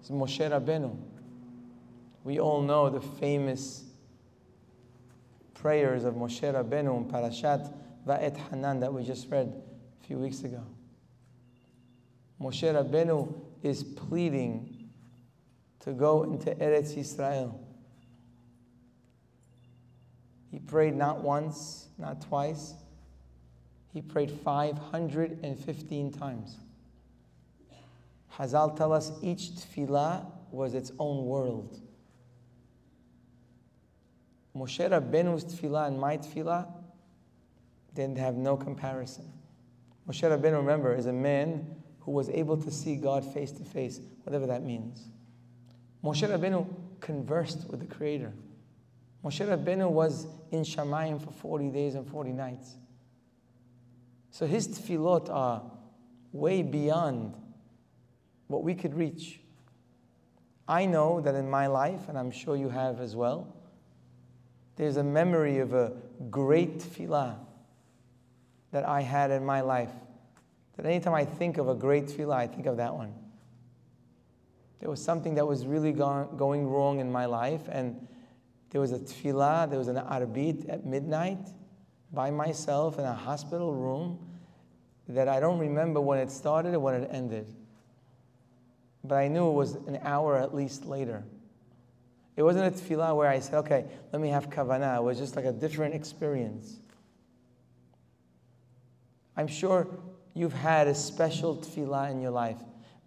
[0.00, 0.96] It's Moshe Rabbeinu.
[2.24, 3.84] We all know the famous
[5.54, 7.72] prayers of Moshe Rabbeinu in Parashat
[8.06, 9.52] Va'et Hanan that we just read
[10.02, 10.62] a few weeks ago.
[12.40, 14.69] Moshe Rabbeinu is pleading
[15.80, 17.58] to go into Eretz Israel.
[20.50, 22.74] He prayed not once, not twice.
[23.92, 26.56] He prayed 515 times.
[28.36, 31.80] Hazal tell us each tefillah was its own world.
[34.56, 36.66] Moshe Rabbeinu's tefillah and my tefillah
[37.94, 39.30] didn't have no comparison.
[40.08, 44.00] Moshe Rabbeinu, remember, is a man who was able to see God face to face,
[44.24, 45.08] whatever that means.
[46.02, 46.66] Moshe Rabbeinu
[47.00, 48.32] conversed with the Creator.
[49.24, 52.76] Moshe Rabbeinu was in Shamayim for 40 days and 40 nights.
[54.30, 55.62] So his tefillot are
[56.32, 57.34] way beyond
[58.46, 59.40] what we could reach.
[60.66, 63.54] I know that in my life, and I'm sure you have as well,
[64.76, 65.92] there's a memory of a
[66.30, 67.36] great tefillah
[68.72, 69.90] that I had in my life.
[70.76, 73.12] That anytime I think of a great tefillah, I think of that one.
[74.80, 78.06] There was something that was really going wrong in my life, and
[78.70, 81.38] there was a tefillah, there was an arbit at midnight
[82.12, 84.18] by myself in a hospital room
[85.08, 87.54] that I don't remember when it started or when it ended.
[89.04, 91.24] But I knew it was an hour at least later.
[92.36, 94.98] It wasn't a tefillah where I said, okay, let me have kavanah.
[94.98, 96.76] It was just like a different experience.
[99.36, 99.88] I'm sure
[100.34, 102.58] you've had a special tefillah in your life.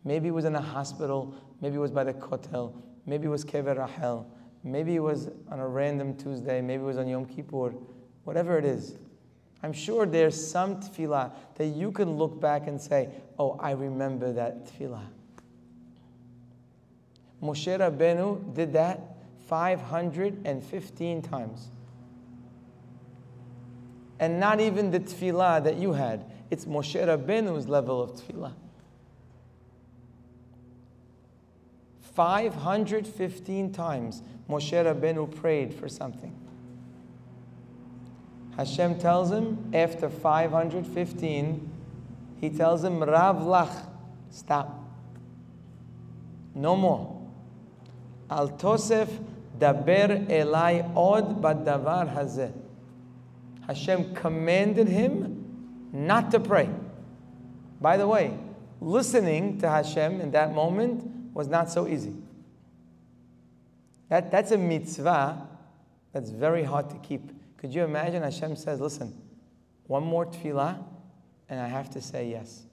[0.03, 1.33] Maybe it was in a hospital,
[1.63, 2.73] maybe it was by the kotel,
[3.05, 4.29] maybe it was kever Rachel,
[4.65, 7.73] maybe it was on a random Tuesday, maybe it was on Yom Kippur,
[8.25, 8.97] whatever it is.
[9.63, 14.33] I'm sure there's some tefillah that you can look back and say, oh, I remember
[14.33, 15.05] that tefillah.
[17.41, 19.15] Moshe Rabbeinu did that
[19.47, 21.71] 515 times.
[24.19, 26.25] And not even the tefillah that you had.
[26.51, 28.53] It's Moshe Rabbeinu's level of tefillah.
[32.15, 36.35] 515 times Moshe Rabbeinu prayed for something.
[38.57, 41.71] Hashem tells him after 515,
[42.39, 43.87] he tells him, Rav lach,
[44.29, 44.79] stop.
[46.53, 47.19] No more.
[48.29, 49.09] Al tosef
[49.57, 52.51] daber elai od badavar hazeh.
[53.65, 56.69] Hashem commanded him not to pray.
[57.81, 58.37] By the way,
[58.81, 62.13] listening to Hashem in that moment was not so easy.
[64.09, 65.47] That, that's a mitzvah
[66.11, 67.31] that's very hard to keep.
[67.57, 69.13] Could you imagine Hashem says, listen,
[69.87, 70.83] one more tefillah,
[71.49, 72.63] and I have to say yes.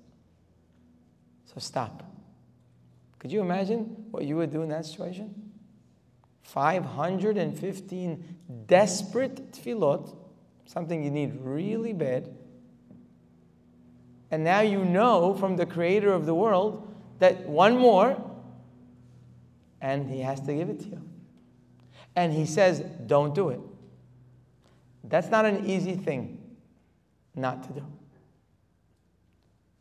[1.46, 2.04] So stop.
[3.18, 5.50] Could you imagine what you would do in that situation?
[6.42, 8.36] 515
[8.66, 10.14] desperate tefillot,
[10.66, 12.34] something you need really bad.
[14.30, 16.88] And now you know from the creator of the world
[17.18, 18.29] that one more,
[19.80, 21.02] and he has to give it to you.
[22.16, 23.60] And he says, don't do it.
[25.04, 26.38] That's not an easy thing
[27.34, 27.86] not to do.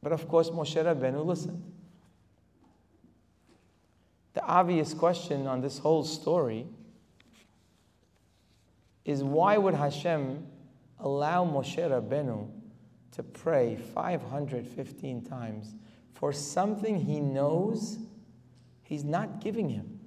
[0.01, 1.63] But of course, Moshe Rabbeinu listened.
[4.33, 6.67] The obvious question on this whole story
[9.03, 10.45] is why would Hashem
[10.99, 12.49] allow Moshe Rabbeinu
[13.11, 15.73] to pray 515 times
[16.13, 17.97] for something he knows
[18.89, 19.99] he's not giving him?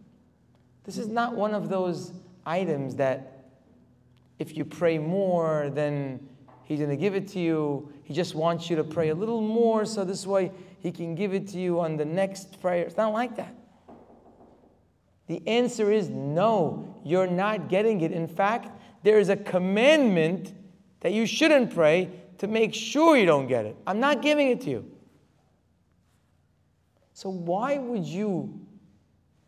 [0.84, 2.12] This is not one of those
[2.44, 3.46] items that
[4.38, 6.28] if you pray more, then
[6.64, 7.92] He's going to give it to you.
[8.02, 11.34] He just wants you to pray a little more so this way He can give
[11.34, 12.84] it to you on the next prayer.
[12.84, 13.54] It's not like that.
[15.26, 18.10] The answer is no, you're not getting it.
[18.10, 18.70] In fact,
[19.02, 20.54] there is a commandment
[21.00, 23.76] that you shouldn't pray to make sure you don't get it.
[23.86, 24.90] I'm not giving it to you.
[27.12, 28.61] So, why would you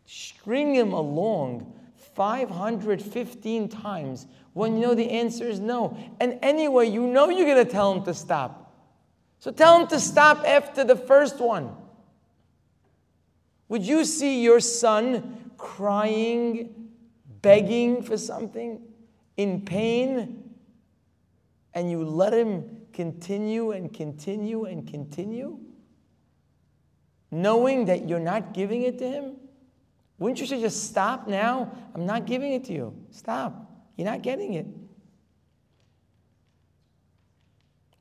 [0.05, 1.73] string him along
[2.15, 5.97] 515 times when you know the answer is no.
[6.19, 8.73] And anyway, you know you're going to tell him to stop.
[9.39, 11.75] So tell him to stop after the first one.
[13.67, 16.89] Would you see your son crying,
[17.41, 18.81] begging for something,
[19.37, 20.51] in pain,
[21.73, 25.59] and you let him continue and continue and continue,
[27.31, 29.35] knowing that you're not giving it to him?
[30.17, 31.71] Wouldn't you say, just stop now?
[31.93, 32.95] I'm not giving it to you.
[33.11, 33.69] Stop.
[33.97, 34.65] You're not getting it.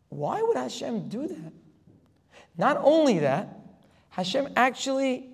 [0.09, 1.53] Why would Hashem do that?
[2.57, 3.59] Not only that,
[4.11, 5.31] Hashem actually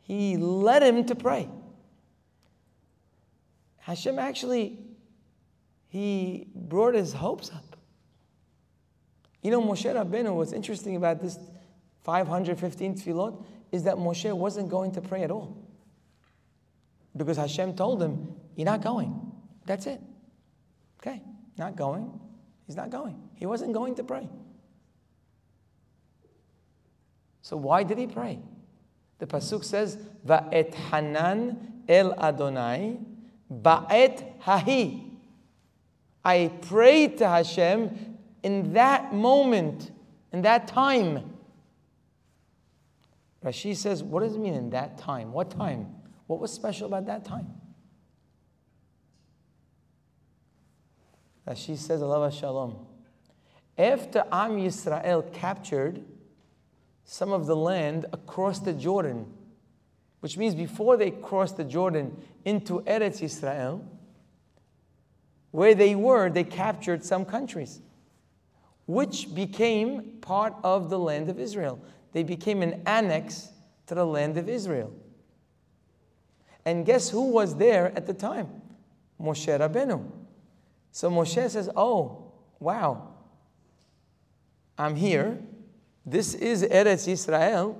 [0.00, 1.50] he led him to pray.
[3.76, 4.78] Hashem actually
[5.88, 7.76] he brought his hopes up.
[9.42, 11.38] You know, Moshe Rabbeinu, what's interesting about this
[12.04, 15.56] 515 tefillot is that Moshe wasn't going to pray at all.
[17.16, 19.32] Because Hashem told him, You're not going.
[19.66, 20.00] That's it.
[21.00, 21.22] Okay,
[21.56, 22.18] not going.
[22.66, 23.20] He's not going.
[23.34, 24.28] He wasn't going to pray.
[27.42, 28.40] So why did he pray?
[29.18, 29.96] The pasuk says,
[30.26, 32.98] "Va'et Hanan el Adonai
[33.50, 35.10] ba'et hahi."
[36.24, 39.90] I prayed to Hashem in that moment,
[40.32, 41.37] in that time.
[43.48, 45.32] Rashi says, "What does it mean in that time?
[45.32, 45.94] What time?"
[46.28, 47.46] What was special about that time?
[51.54, 52.86] She says, Allah Shalom.
[53.78, 56.04] After Am Yisrael captured
[57.04, 59.32] some of the land across the Jordan,
[60.20, 63.82] which means before they crossed the Jordan into Eretz Israel,
[65.50, 67.80] where they were, they captured some countries,
[68.86, 71.80] which became part of the land of Israel.
[72.12, 73.48] They became an annex
[73.86, 74.92] to the land of Israel.
[76.64, 78.48] And guess who was there at the time?
[79.20, 80.04] Moshe Rabbeinu.
[80.92, 83.08] So Moshe says, Oh, wow,
[84.76, 85.38] I'm here.
[86.04, 87.78] This is Eretz Israel.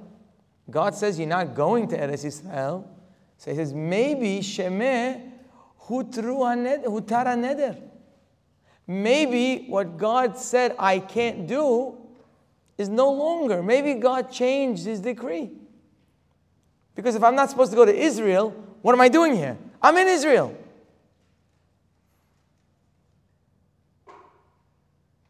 [0.71, 2.91] God says you're not going to Eretz Israel.
[3.39, 5.31] So he says, maybe Shemeh
[5.87, 7.81] hutara neder.
[8.87, 11.98] Maybe what God said I can't do
[12.79, 13.63] is no longer.
[13.63, 15.51] Maybe God changed his decree.
[16.95, 18.51] Because if I'm not supposed to go to Israel,
[18.83, 19.59] what am I doing here?
[19.83, 20.57] I'm in Israel.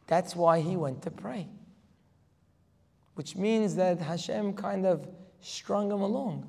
[0.06, 1.48] That's why he went to pray.
[3.14, 5.06] Which means that Hashem kind of
[5.40, 6.48] strung him along.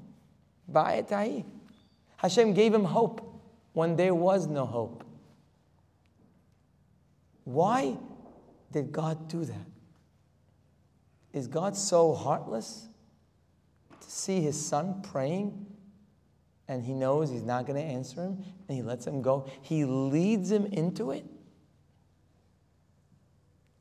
[0.71, 1.43] Ba'etahi.
[2.17, 3.41] Hashem gave him hope
[3.73, 5.03] when there was no hope.
[7.43, 7.97] Why
[8.71, 9.68] did God do that?
[11.33, 12.87] Is God so heartless
[14.01, 15.65] to see his son praying
[16.67, 19.47] and he knows he's not going to answer him and he lets him go?
[19.61, 21.25] He leads him into it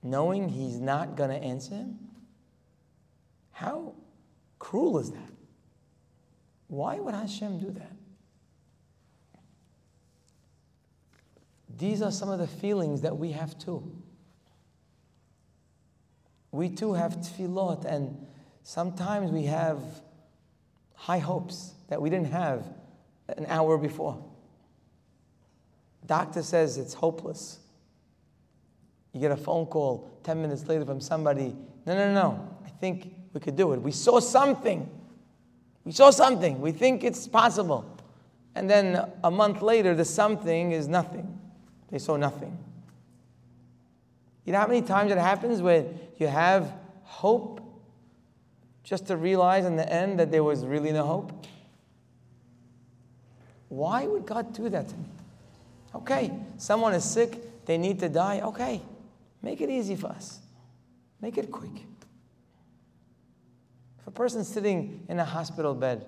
[0.03, 1.99] knowing he's not going to answer him?
[3.51, 3.95] How
[4.59, 5.31] cruel is that?
[6.69, 7.93] Why would Hashem do that?
[11.77, 13.91] These are some of the feelings that we have too.
[16.51, 18.27] We too have tefillot, and
[18.63, 19.81] sometimes we have
[20.95, 22.67] high hopes that we didn't have
[23.37, 24.23] an hour before.
[26.07, 27.59] Doctor says it's hopeless.
[29.13, 31.55] You get a phone call 10 minutes later from somebody,
[31.87, 33.81] no, no, no, I think we could do it.
[33.81, 34.89] We saw something.
[35.85, 36.61] We saw something.
[36.61, 37.97] We think it's possible.
[38.55, 41.39] And then a month later, the something is nothing.
[41.91, 42.59] They saw nothing.
[44.49, 46.73] You know how many times it happens when you have
[47.03, 47.61] hope
[48.83, 51.47] just to realize in the end that there was really no hope?
[53.69, 55.05] Why would God do that to me?
[55.95, 58.41] Okay, someone is sick, they need to die.
[58.41, 58.81] Okay,
[59.43, 60.41] Make it easy for us.
[61.21, 61.85] Make it quick.
[64.01, 66.07] If a person's sitting in a hospital bed,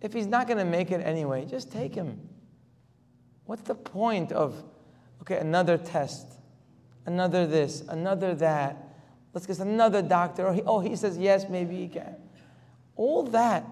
[0.00, 2.18] if he's not going to make it anyway, just take him.
[3.44, 4.64] What's the point of,
[5.20, 6.26] okay, another test,
[7.06, 8.76] another this, another that?
[9.32, 10.46] Let's get another doctor.
[10.46, 12.16] Or he, oh, he says yes, maybe he can.
[12.96, 13.64] All that,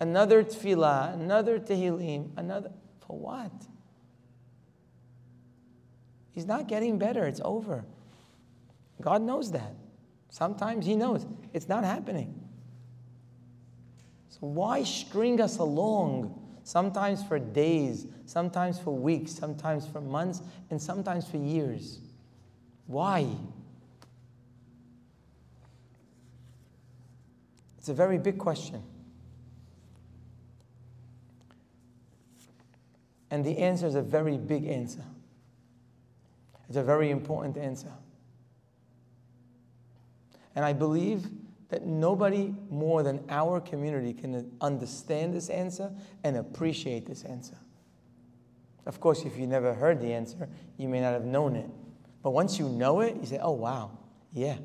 [0.00, 2.70] another tefillah, another tehillim, another,
[3.06, 3.52] for what?
[6.32, 7.24] He's not getting better.
[7.24, 7.84] It's over.
[9.00, 9.74] God knows that.
[10.28, 11.24] Sometimes He knows
[11.54, 12.38] it's not happening.
[14.28, 16.42] So why string us along?
[16.62, 22.00] Sometimes for days, sometimes for weeks, sometimes for months, and sometimes for years.
[22.86, 23.28] Why?
[27.78, 28.82] It's a very big question.
[33.30, 35.04] And the answer is a very big answer.
[36.68, 37.92] It's a very important answer.
[40.54, 41.26] And I believe
[41.68, 45.92] that nobody more than our community can understand this answer
[46.24, 47.56] and appreciate this answer.
[48.86, 51.68] Of course, if you never heard the answer, you may not have known it.
[52.26, 53.98] But once you know it, you say, oh, wow,
[54.32, 54.56] yeah,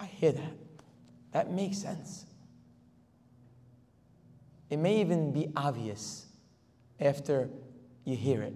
[0.00, 0.52] I hear that.
[1.32, 2.24] That makes sense.
[4.70, 6.24] It may even be obvious
[6.98, 7.50] after
[8.06, 8.54] you hear it.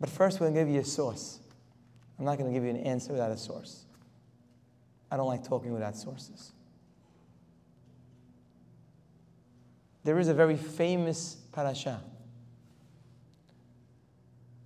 [0.00, 1.38] But first, we're going to give you a source.
[2.18, 3.84] I'm not going to give you an answer without a source.
[5.10, 6.52] I don't like talking without sources.
[10.02, 12.00] There is a very famous parasha.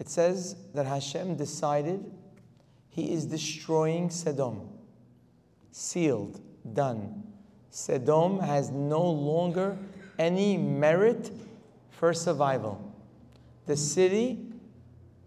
[0.03, 2.05] It says that Hashem decided
[2.89, 4.69] he is destroying Sodom.
[5.71, 6.41] Sealed,
[6.75, 7.23] done.
[7.71, 9.79] Sodom has no longer
[10.19, 11.31] any merit
[11.91, 12.93] for survival.
[13.67, 14.41] The city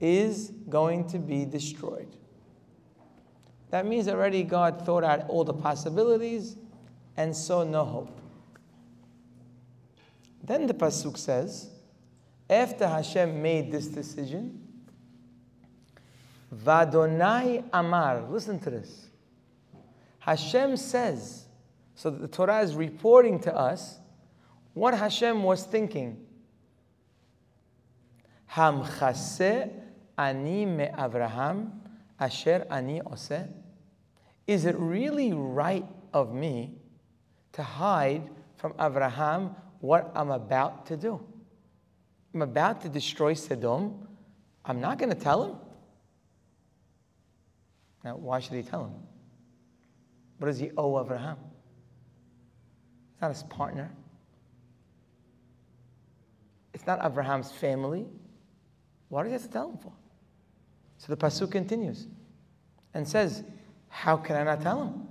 [0.01, 2.13] is going to be destroyed.
[3.69, 6.57] That means already God thought out all the possibilities
[7.15, 8.19] and saw no hope.
[10.43, 11.69] Then the Pasuk says,
[12.49, 14.63] after Hashem made this decision,
[16.56, 19.08] Vadonai Amar, listen to this.
[20.20, 21.45] Hashem says,
[21.95, 23.99] so the Torah is reporting to us
[24.74, 26.26] what Hashem was thinking.
[28.51, 29.72] Hamchase
[30.18, 31.72] ani me Avraham
[32.20, 33.47] asher ani ose?
[34.47, 36.78] Is it really right of me
[37.53, 41.20] to hide from Avraham what I'm about to do?
[42.34, 44.08] I'm about to destroy Sodom.
[44.66, 45.56] I'm not going to tell him.
[48.06, 48.93] Now, why should he tell him?
[50.38, 51.38] What does he owe Abraham?
[53.14, 53.89] It's not his partner.
[56.76, 58.06] It's not Abraham's family.
[59.10, 59.91] What does he have to tell him for?
[60.99, 62.06] So the Pasuk continues
[62.93, 63.43] and says,
[63.89, 65.08] How can I not tell him?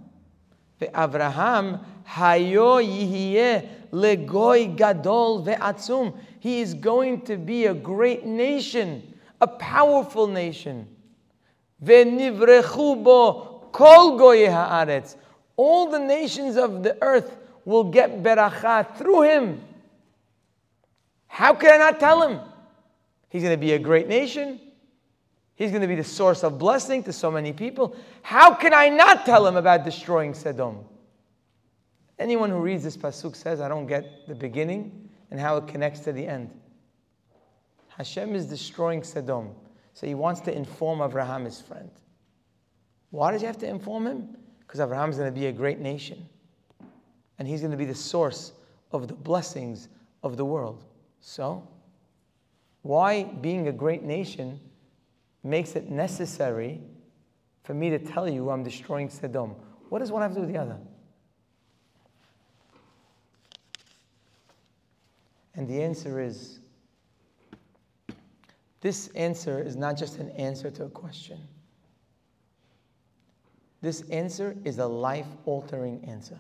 [0.92, 6.16] Avraham hayo yihye legoy gadol ve'atzum.
[6.38, 10.93] He is going to be a great nation, a powerful nation.
[11.83, 15.16] Ve'nivrechu bo kol goye haaretz.
[15.57, 19.61] All the nations of the earth will get beracha through him.
[21.27, 22.41] How can I not tell him?
[23.29, 24.61] He's going to be a great nation.
[25.57, 27.97] He's going to be the source of blessing to so many people.
[28.22, 30.85] How can I not tell him about destroying Sodom?
[32.18, 36.01] Anyone who reads this pasuk says, I don't get the beginning and how it connects
[36.01, 36.51] to the end.
[37.89, 39.51] Hashem is destroying Sodom.
[39.95, 41.90] So he wants to inform Abraham, his friend.
[43.11, 44.36] Why does he have to inform him?
[44.59, 46.28] Because Abraham is going to be a great nation.
[47.38, 48.53] And he's going to be the source
[48.90, 49.88] of the blessings
[50.24, 50.84] of the world.
[51.20, 51.66] So,
[52.82, 54.61] why being a great nation
[55.42, 56.80] makes it necessary
[57.62, 59.55] for me to tell you I'm destroying Sodom?
[59.90, 60.78] What does one have to do with the other?
[65.55, 66.59] And the answer is
[68.85, 71.41] this answer is not just an answer to a question.
[73.80, 76.39] This answer is a life altering answer.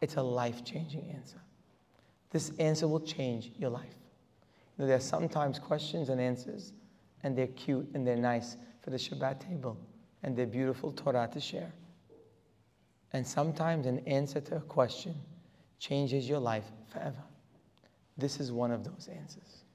[0.00, 1.36] It's a life changing answer.
[2.30, 3.98] This answer will change your life.
[4.78, 6.72] You know, there are sometimes questions and answers,
[7.22, 9.76] and they're cute and they're nice for the Shabbat table,
[10.22, 11.70] and they're beautiful Torah to share.
[13.12, 15.14] And sometimes an answer to a question
[15.80, 17.22] changes your life forever.
[18.16, 19.65] This is one of those answers.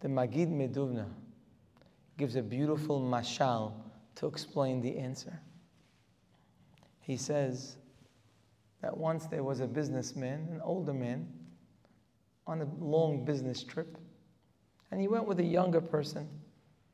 [0.00, 1.06] The Magid Meduvna
[2.16, 3.72] gives a beautiful mashal
[4.16, 5.40] to explain the answer.
[7.00, 7.76] He says
[8.82, 11.28] that once there was a businessman, an older man,
[12.46, 13.98] on a long business trip,
[14.90, 16.28] and he went with a younger person.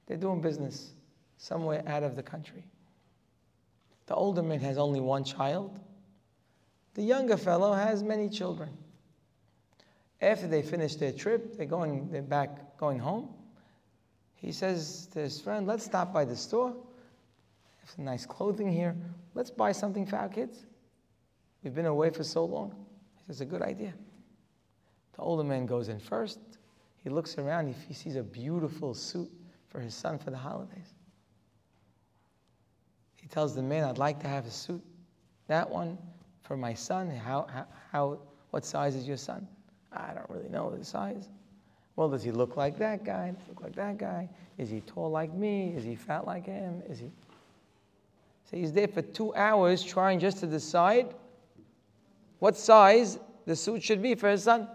[0.07, 0.93] They're doing business
[1.39, 2.65] somewhere out of the country.
[4.07, 5.81] The older man has only one child.
[6.95, 8.71] The younger fellow has many children.
[10.21, 13.29] After they finish their trip, they're going, they're back going home.
[14.35, 16.69] He says to his friend, let's stop by the store.
[16.69, 18.97] Have some nice clothing here.
[19.35, 20.67] Let's buy something for our kids.
[21.63, 22.75] We've been away for so long.
[23.17, 23.95] He says, a good idea.
[25.15, 26.39] The older man goes in first.
[27.03, 29.31] He looks around, he sees a beautiful suit
[29.69, 30.95] for his son for the holidays.
[33.17, 34.83] He tells the man, I'd like to have a suit.
[35.49, 35.99] That one
[36.43, 37.11] for my son.
[37.11, 38.19] How, how, how,
[38.51, 39.49] what size is your son?
[39.93, 41.29] I don't really know the size.
[41.97, 43.35] Well, does he look like that guy?
[43.49, 44.29] Look like that guy?
[44.59, 45.73] Is he tall like me?
[45.75, 46.83] Is he fat like him?
[46.89, 47.11] Is he?
[48.51, 51.15] So he's there for two hours trying just to decide
[52.39, 54.69] what size the suit should be for his son.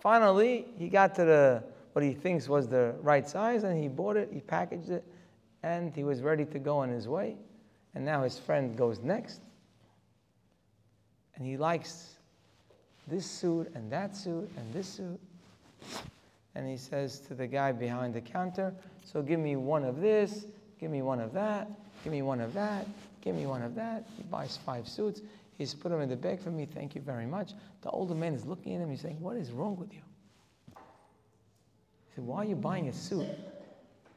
[0.00, 1.62] Finally, he got to the
[1.92, 5.04] what he thinks was the right size, and he bought it, he packaged it,
[5.62, 7.36] and he was ready to go on his way.
[7.94, 9.40] And now his friend goes next,
[11.34, 12.18] and he likes
[13.08, 15.18] this suit and that suit and this suit.
[16.54, 18.74] And he says to the guy behind the counter,
[19.04, 20.46] So give me one of this,
[20.80, 21.68] give me one of that,
[22.02, 22.86] give me one of that,
[23.20, 24.04] give me one of that.
[24.16, 25.20] He buys five suits.
[25.56, 26.66] He's put them in the bag for me.
[26.66, 27.52] Thank you very much.
[27.82, 28.90] The older man is looking at him.
[28.90, 30.00] He's saying, What is wrong with you?
[30.68, 33.28] He said, Why are you buying a suit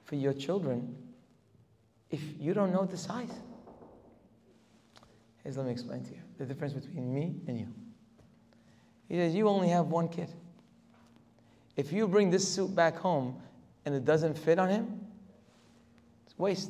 [0.05, 0.95] for your children
[2.09, 3.32] if you don't know the size?
[5.43, 7.68] He says, let me explain to you the difference between me and you.
[9.09, 10.30] He says, You only have one kid.
[11.82, 13.42] If you bring this suit back home
[13.86, 15.02] and it doesn't fit on him,
[16.28, 16.70] it's waste.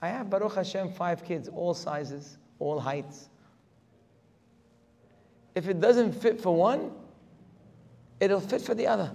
[0.00, 3.28] I have Baruch Hashem five kids, all sizes, all heights.
[5.54, 6.92] If it doesn't fit for one,
[8.20, 9.12] it'll fit for the other.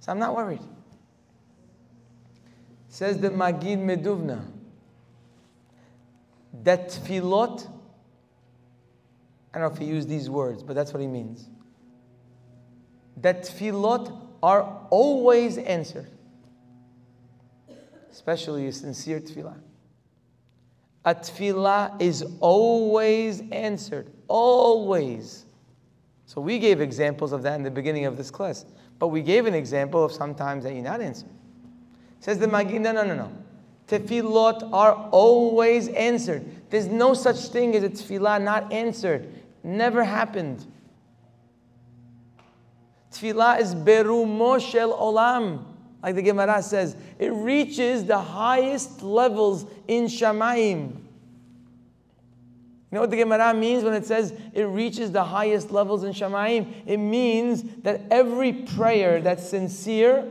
[0.00, 0.60] So I'm not worried.
[2.90, 4.44] Says the Magid Meduvna
[6.62, 7.66] that tefillot,
[9.54, 11.48] I don't know if he used these words, but that's what he means.
[13.22, 16.08] That tefillot are always answered,
[18.10, 19.56] especially a sincere tefillah.
[21.04, 24.12] A tefillah is always answered.
[24.28, 25.46] Always.
[26.26, 28.66] So we gave examples of that in the beginning of this class.
[28.98, 31.30] But we gave an example of sometimes that you're not answered.
[32.20, 33.32] Says the Magid, no, no, no, no.
[33.86, 36.44] Tefillot are always answered.
[36.70, 39.32] There's no such thing as a tefillah not answered.
[39.64, 40.66] Never happened.
[43.18, 45.64] Tefillah is berumo shel olam.
[46.02, 50.92] Like the Gemara says, it reaches the highest levels in Shamayim.
[52.90, 56.12] You know what the Gemara means when it says it reaches the highest levels in
[56.12, 56.72] Shamayim?
[56.86, 60.24] It means that every prayer that's sincere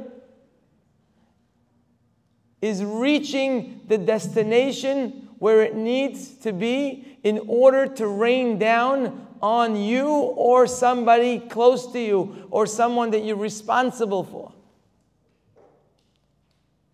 [2.61, 9.75] is reaching the destination where it needs to be in order to rain down on
[9.75, 14.51] you or somebody close to you or someone that you're responsible for.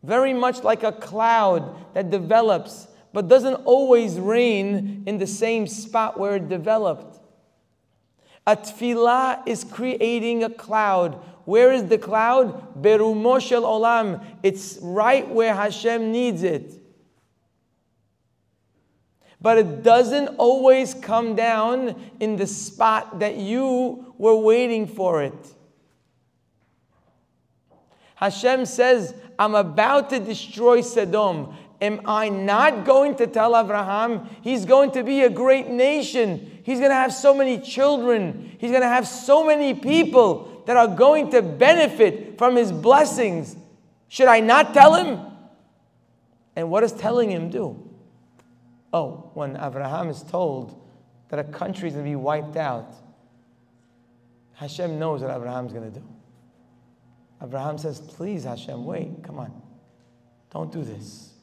[0.03, 6.19] Very much like a cloud that develops but doesn't always rain in the same spot
[6.19, 7.19] where it developed.
[8.45, 11.13] A tefillah is creating a cloud.
[11.45, 12.81] Where is the cloud?
[12.81, 14.25] Berumo shel olam.
[14.41, 16.73] It's right where Hashem needs it.
[19.43, 25.33] But it doesn't always come down in the spot that you were waiting for it.
[28.15, 31.55] Hashem says, I'm about to destroy Sodom.
[31.81, 36.61] Am I not going to tell Abraham he's going to be a great nation?
[36.63, 38.55] He's going to have so many children.
[38.59, 43.57] He's going to have so many people that are going to benefit from his blessings.
[44.07, 45.19] Should I not tell him?
[46.55, 47.92] And what does telling him do?
[48.93, 50.79] Oh, when Abraham is told
[51.29, 52.93] that a country is going to be wiped out,
[54.53, 56.07] Hashem knows what Abraham is going to do.
[57.41, 59.61] Abraham says, Please, Hashem, wait, come on.
[60.51, 61.33] Don't do this.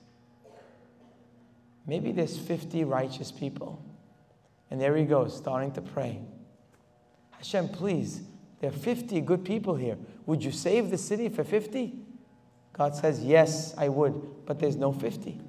[1.87, 3.85] Maybe there's 50 righteous people.
[4.71, 6.21] And there he goes, starting to pray.
[7.33, 8.23] Hashem, please,
[8.61, 9.97] there are 50 good people here.
[10.27, 11.95] Would you save the city for 50?
[12.73, 15.41] God says, Yes, I would, but there's no 50.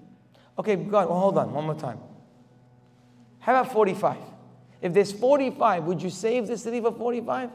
[0.58, 2.00] Okay, God, well, hold on, one more time.
[3.40, 4.18] How about 45?
[4.82, 7.50] If there's 45, would you save the city for 45?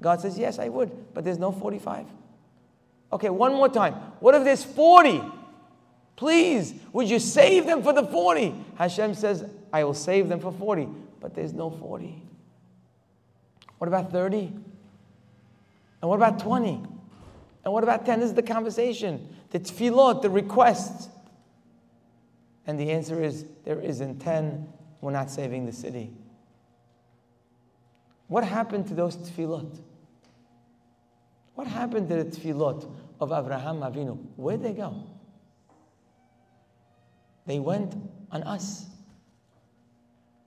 [0.00, 2.06] God says, Yes, I would, but there's no 45.
[3.12, 3.94] Okay, one more time.
[4.20, 5.22] What if there's 40?
[6.16, 8.54] Please, would you save them for the 40?
[8.76, 10.88] Hashem says, I will save them for 40,
[11.20, 12.22] but there's no 40.
[13.78, 14.38] What about 30?
[16.00, 16.82] And what about 20?
[17.64, 18.20] And what about 10?
[18.20, 21.08] This is the conversation, the tefillot, the requests.
[22.66, 24.68] And the answer is there isn't 10,
[25.00, 26.12] we're not saving the city.
[28.28, 29.78] What happened to those tefillot?
[31.54, 32.90] What happened to the tefillot
[33.20, 34.18] of Abraham Avinu?
[34.36, 35.04] Where'd they go?
[37.46, 37.94] They went
[38.30, 38.86] on us.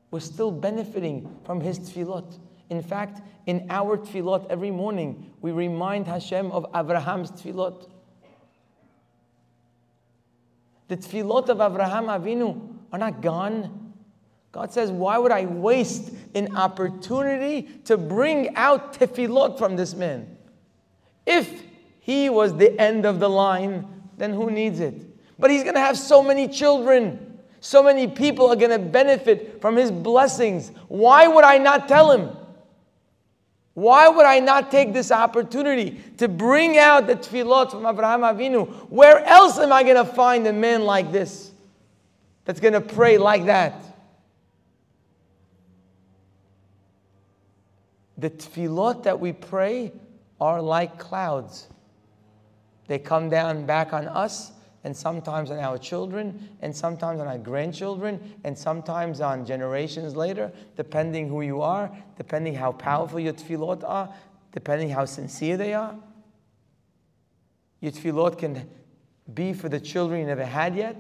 [0.10, 2.40] We're still benefiting from his tefillot.
[2.70, 7.90] In fact, in our tefillot every morning, we remind Hashem of Abraham's tefillot.
[10.88, 13.94] The tefillot of Avraham Avinu are not gone.
[14.52, 20.38] God says, Why would I waste an opportunity to bring out tefillot from this man?
[21.26, 21.64] If
[22.00, 25.02] he was the end of the line, then who needs it?
[25.40, 27.40] But he's going to have so many children.
[27.60, 30.72] So many people are going to benefit from his blessings.
[30.88, 32.30] Why would I not tell him?
[33.76, 38.68] Why would I not take this opportunity to bring out the tefillot from Abraham Avinu?
[38.90, 41.52] Where else am I going to find a man like this
[42.46, 43.84] that's going to pray like that?
[48.18, 49.92] The tefillot that we pray
[50.40, 51.68] are like clouds.
[52.88, 54.54] They come down back on us
[54.86, 60.52] and sometimes on our children, and sometimes on our grandchildren, and sometimes on generations later,
[60.78, 64.14] depending who you are, depending how powerful your tefillot are,
[64.52, 65.96] depending how sincere they are.
[67.82, 68.70] Your tefillot can
[69.34, 70.96] be for the children you never had yet.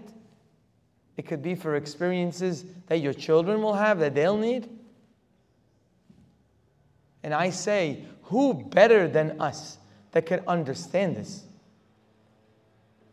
[1.15, 4.67] It could be for experiences that your children will have that they'll need.
[7.21, 9.77] And I say, who better than us
[10.11, 11.44] that can understand this?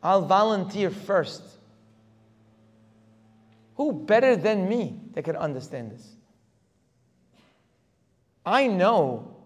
[0.03, 1.43] I'll volunteer first.
[3.77, 6.07] Who better than me that can understand this?
[8.45, 9.37] I know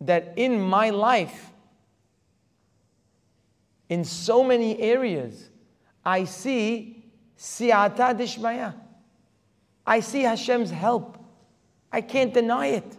[0.00, 1.50] that in my life,
[3.88, 5.50] in so many areas,
[6.04, 7.04] I see
[7.36, 8.74] siyata dishmaya.
[9.86, 11.18] I see Hashem's help.
[11.92, 12.96] I can't deny it.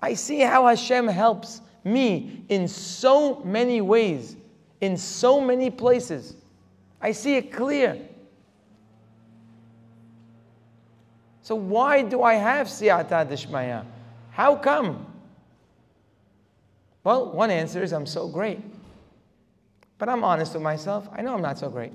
[0.00, 4.36] I see how Hashem helps me in so many ways,
[4.80, 6.34] in so many places.
[7.00, 7.98] I see it clear.
[11.42, 13.84] So why do I have siyata dishmaya?
[14.30, 15.06] How come?
[17.02, 18.60] Well, one answer is I'm so great.
[19.98, 21.08] But I'm honest with myself.
[21.12, 21.92] I know I'm not so great.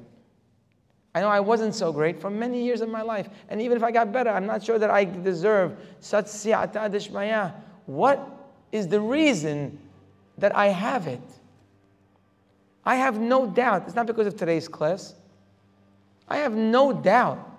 [1.13, 3.29] I know I wasn't so great for many years of my life.
[3.47, 7.53] And even if I got better, I'm not sure that I deserve such siyata dishmaya.
[7.85, 9.79] What is the reason
[10.37, 11.21] that I have it.
[12.85, 13.83] I have no doubt.
[13.85, 15.15] It's not because of today's class.
[16.27, 17.51] I have no doubt.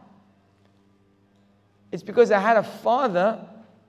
[1.91, 3.45] It's because I had a father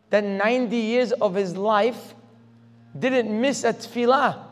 [0.10, 2.16] that 90 years of his life
[2.98, 4.44] didn't miss a tefillah.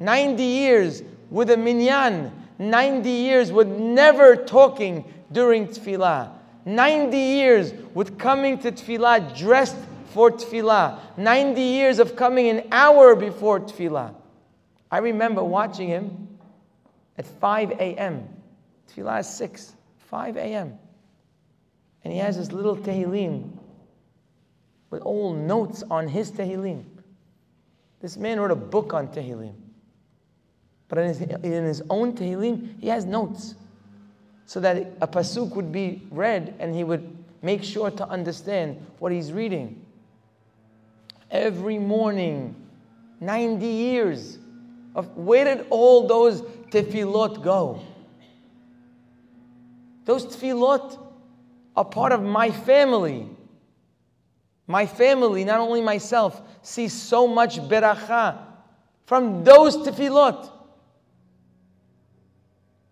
[0.00, 6.30] 90 years with a minyan, 90 years with never talking during tefillah,
[6.64, 9.76] 90 years with coming to tefillah dressed
[10.18, 14.12] for tefillah, 90 years of coming an hour before tefillah.
[14.90, 16.26] I remember watching him
[17.16, 18.28] at 5 a.m.
[18.90, 19.76] Tefillah is 6,
[20.10, 20.76] 5 a.m.
[22.02, 23.48] And he has this little Tehillim
[24.90, 26.82] with all notes on his Tehillim.
[28.00, 29.54] This man wrote a book on Tehillim.
[30.88, 33.54] But in his, in his own Tehillim, he has notes
[34.46, 37.08] so that a pasuk would be read and he would
[37.40, 39.84] make sure to understand what he's reading.
[41.30, 42.54] Every morning,
[43.20, 44.38] 90 years
[44.94, 46.40] of where did all those
[46.70, 47.82] tefillot go?
[50.04, 50.98] Those tefillot
[51.76, 53.28] are part of my family.
[54.66, 58.38] My family, not only myself, sees so much beracha
[59.04, 60.50] from those tefillot.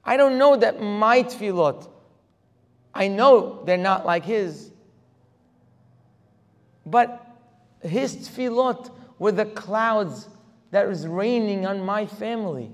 [0.04, 1.88] I don't know that my tefillot,
[2.94, 4.70] I know they're not like his.
[6.84, 7.25] But
[7.86, 10.28] his tefillot were the clouds
[10.70, 12.70] that was raining on my family.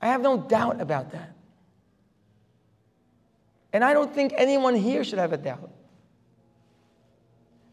[0.00, 1.34] I have no doubt about that.
[3.72, 5.70] And I don't think anyone here should have a doubt.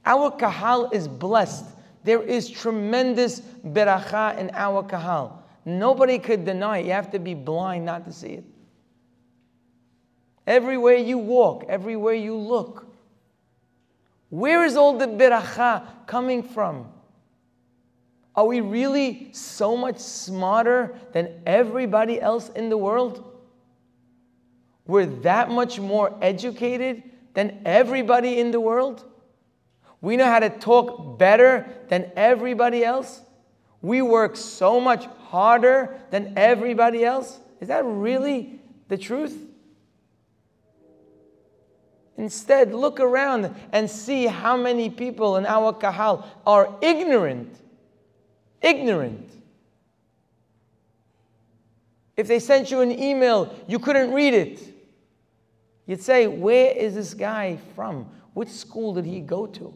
[0.06, 1.66] Our kahal is blessed.
[2.04, 5.44] There is tremendous beracha in our kahal.
[5.66, 6.86] Nobody could deny it.
[6.86, 8.44] You have to be blind not to see it.
[10.48, 12.89] Everywhere you walk, everywhere you look.
[14.30, 16.88] Where is all the beracha coming from?
[18.36, 23.26] Are we really so much smarter than everybody else in the world?
[24.86, 27.04] We're that much more educated
[27.34, 29.04] than everybody in the world?
[30.02, 33.22] We know how to talk better than everybody else?
[33.82, 37.40] We work so much harder than everybody else?
[37.60, 39.49] Is that really the truth?
[42.20, 47.62] Instead, look around and see how many people in our kahal are ignorant.
[48.62, 49.32] Ignorant.
[52.18, 54.62] If they sent you an email, you couldn't read it.
[55.86, 58.06] You'd say, Where is this guy from?
[58.34, 59.74] Which school did he go to?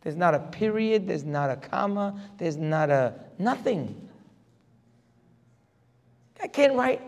[0.00, 4.08] There's not a period, there's not a comma, there's not a nothing.
[6.42, 7.00] I can't write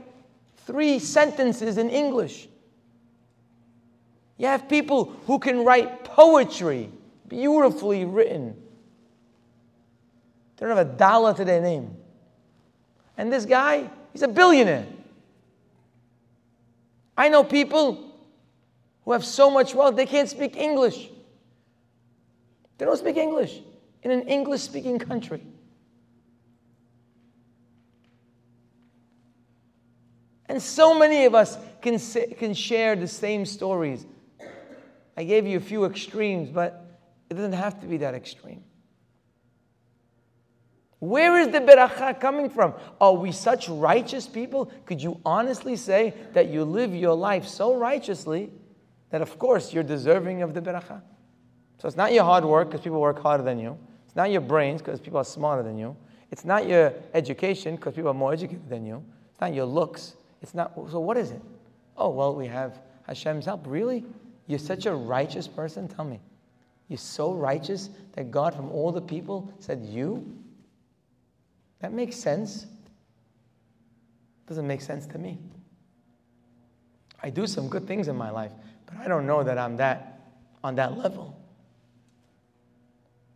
[0.58, 2.46] three sentences in English.
[4.38, 6.90] You have people who can write poetry,
[7.28, 8.56] beautifully written.
[10.56, 11.96] They don't have a dollar to their name.
[13.16, 14.86] And this guy, he's a billionaire.
[17.16, 18.12] I know people
[19.04, 21.10] who have so much wealth they can't speak English.
[22.78, 23.60] They don't speak English
[24.02, 25.42] in an English speaking country.
[30.46, 34.04] And so many of us can, say, can share the same stories.
[35.16, 36.84] I gave you a few extremes, but
[37.30, 38.62] it doesn't have to be that extreme.
[40.98, 42.74] Where is the beracha coming from?
[43.00, 44.70] Are we such righteous people?
[44.86, 48.52] Could you honestly say that you live your life so righteously
[49.10, 51.02] that, of course, you're deserving of the beracha?
[51.78, 53.76] So it's not your hard work because people work harder than you.
[54.06, 55.96] It's not your brains because people are smarter than you.
[56.30, 59.02] It's not your education because people are more educated than you.
[59.32, 60.14] It's not your looks.
[60.40, 60.72] It's not.
[60.88, 61.42] So what is it?
[61.96, 62.78] Oh well, we have
[63.08, 63.64] Hashem's help.
[63.66, 64.04] Really?
[64.46, 65.88] You're such a righteous person.
[65.88, 66.20] Tell me,
[66.88, 70.36] you're so righteous that God, from all the people, said you.
[71.80, 72.66] That makes sense.
[74.46, 75.38] Doesn't make sense to me.
[77.22, 78.52] I do some good things in my life,
[78.86, 80.20] but I don't know that I'm that
[80.64, 81.38] on that level.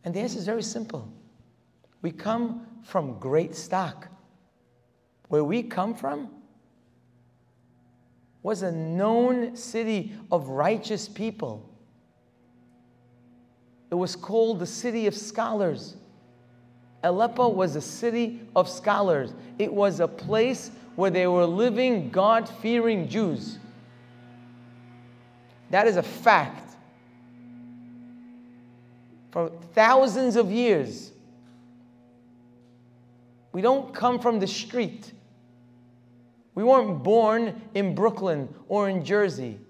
[0.04, 1.12] And the answer is very simple.
[2.02, 4.08] We come from great stock.
[5.28, 6.30] Where we come from
[8.46, 11.68] was a known city of righteous people.
[13.90, 15.96] It was called the city of scholars.
[17.02, 19.34] Aleppo was a city of scholars.
[19.58, 23.58] It was a place where they were living God fearing Jews.
[25.70, 26.76] That is a fact
[29.32, 31.10] for thousands of years.
[33.50, 35.10] We don't come from the street.
[36.56, 39.60] We weren't born in Brooklyn or in Jersey.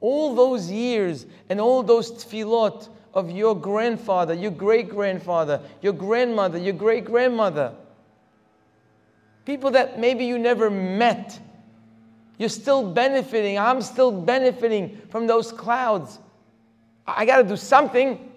[0.00, 6.58] All those years and all those tefillot of your grandfather, your great grandfather, your grandmother,
[6.58, 7.72] your great grandmother,
[9.46, 11.38] people that maybe you never met,
[12.36, 13.58] you're still benefiting.
[13.58, 16.18] I'm still benefiting from those clouds.
[17.06, 18.32] I got to do something.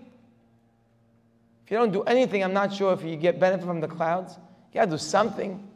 [1.65, 4.37] If you don't do anything, I'm not sure if you get benefit from the clouds.
[4.71, 5.67] You gotta do something.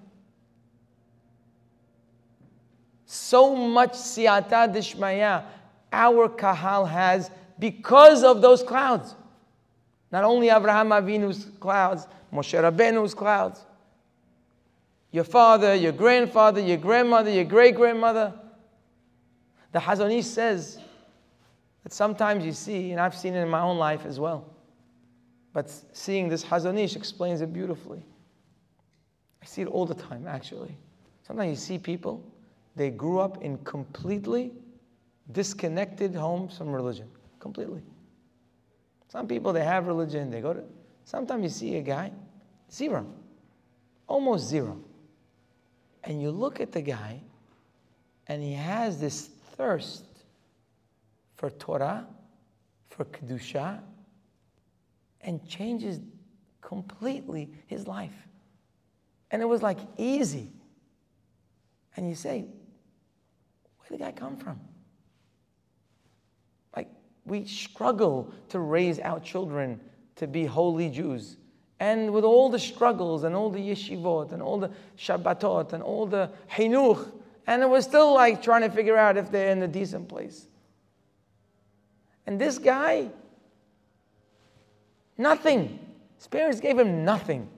[3.14, 5.44] So much siyata dishmaya
[5.92, 7.30] our kahal has
[7.60, 9.16] because of those clouds.
[10.14, 13.66] Not only Abraham Avinu's clouds, Moshe Rabbeinu's clouds.
[15.12, 18.34] Your father, your grandfather, your grandmother, your great grandmother.
[19.74, 20.80] The Hazon Ish says
[21.84, 24.46] that sometimes you see, and I've seen it in my own life as well,
[25.52, 28.06] but seeing this Hazon Ish explains it beautifully.
[29.44, 30.78] I see it all the time, actually.
[31.28, 32.31] Sometimes you see people,
[32.76, 34.52] they grew up in completely
[35.32, 37.10] disconnected homes from religion.
[37.40, 37.82] Completely.
[39.08, 40.64] Some people, they have religion, they go to.
[41.04, 42.12] Sometimes you see a guy,
[42.72, 43.06] zero,
[44.08, 44.80] almost zero.
[46.04, 47.20] And you look at the guy,
[48.28, 50.06] and he has this thirst
[51.36, 52.08] for Torah,
[52.90, 53.82] for Kedusha,
[55.22, 56.00] and changes
[56.62, 58.28] completely his life.
[59.32, 60.52] And it was like easy.
[61.96, 62.46] And you say,
[63.92, 64.60] did the guy come from?
[66.76, 66.88] Like,
[67.26, 69.80] we struggle to raise our children
[70.16, 71.38] to be holy Jews.
[71.80, 76.06] And with all the struggles and all the yeshivot and all the shabbatot and all
[76.06, 77.12] the hinuch,
[77.48, 80.46] and it was still like trying to figure out if they're in a decent place.
[82.28, 83.10] And this guy,
[85.18, 85.80] nothing.
[86.18, 87.50] His parents gave him nothing.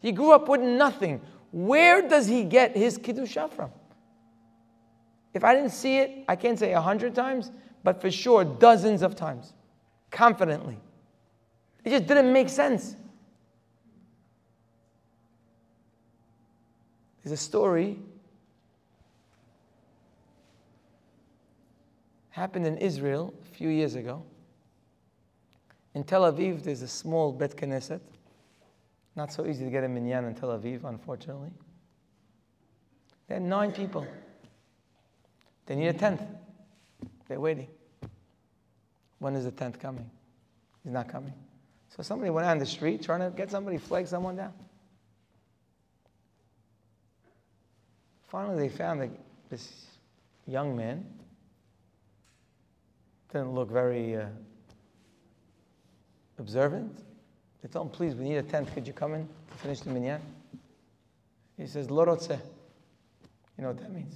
[0.00, 1.20] He grew up with nothing.
[1.50, 3.70] Where does he get his Kedusha from?
[5.34, 7.50] If I didn't see it, I can't say a hundred times,
[7.84, 9.54] but for sure dozens of times,
[10.10, 10.78] confidently.
[11.84, 12.96] It just didn't make sense.
[17.22, 17.98] There's a story
[22.30, 24.24] happened in Israel a few years ago.
[25.94, 28.00] In Tel Aviv, there's a small Bet Knesset.
[29.14, 31.50] Not so easy to get a minyan in Tel Aviv, unfortunately.
[33.28, 34.06] There are nine people.
[35.66, 36.22] They need a tenth.
[37.28, 37.68] They're waiting.
[39.18, 40.10] When is the tenth coming?
[40.82, 41.32] He's not coming.
[41.96, 44.52] So somebody went out on the street trying to get somebody flag someone down.
[48.28, 49.10] Finally, they found that
[49.50, 49.70] this
[50.46, 51.04] young man
[53.30, 54.26] didn't look very uh,
[56.38, 56.98] observant.
[57.62, 58.72] They told him, please, we need a tenth.
[58.74, 60.20] Could you come in to finish the minyan?
[61.58, 62.38] He says, Lorotze.
[63.58, 64.14] You know what that means?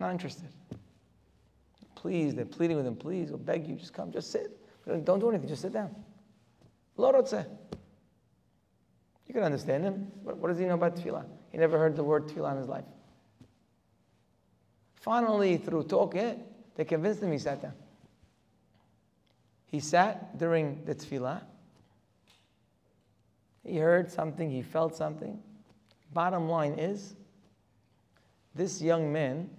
[0.00, 0.48] Not interested.
[1.94, 4.56] Please, they're pleading with him, please, we'll beg you, just come, just sit.
[5.04, 5.94] Don't do anything, just sit down.
[6.98, 7.46] Lorotze.
[9.26, 10.10] You can understand him.
[10.22, 11.24] What, what does he know about tefillah?
[11.52, 12.86] He never heard the word tefillah in his life.
[14.94, 16.34] Finally, through talking, eh,
[16.74, 17.74] they convinced him he sat down.
[19.66, 21.42] He sat during the tefillah.
[23.64, 25.38] He heard something, he felt something.
[26.12, 27.14] Bottom line is,
[28.54, 29.50] this young man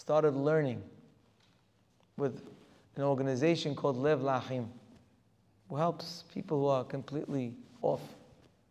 [0.00, 0.82] started learning
[2.16, 2.40] with
[2.96, 4.66] an organization called Lev L'Achim,
[5.68, 7.52] who helps people who are completely
[7.82, 8.00] off.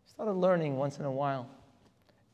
[0.07, 1.47] Started learning once in a while,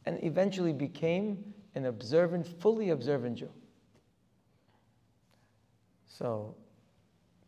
[0.06, 1.44] and eventually became
[1.76, 3.50] an observant, fully observant Jew.
[6.08, 6.56] So,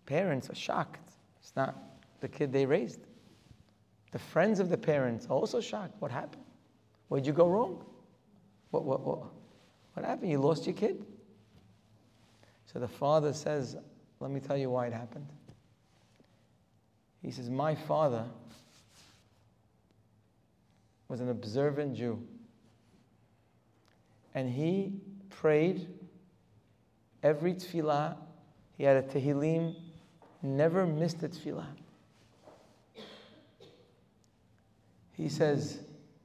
[0.05, 1.13] parents are shocked.
[1.39, 1.77] It's not
[2.19, 2.99] the kid they raised.
[4.11, 5.93] The friends of the parents are also shocked.
[5.99, 6.43] What happened?
[7.07, 7.85] Where'd you go wrong?
[8.71, 9.19] What, what, what,
[9.93, 10.29] what happened?
[10.29, 11.05] You lost your kid?
[12.71, 13.75] So the father says,
[14.19, 15.27] Let me tell you why it happened.
[17.21, 18.25] He says, My father
[21.07, 22.21] was an observant Jew.
[24.35, 24.93] And he
[25.29, 25.87] prayed
[27.23, 28.15] every tefillah.
[28.77, 29.75] He had a tehillim,
[30.43, 31.65] never missed a tefillah.
[35.13, 35.79] He says,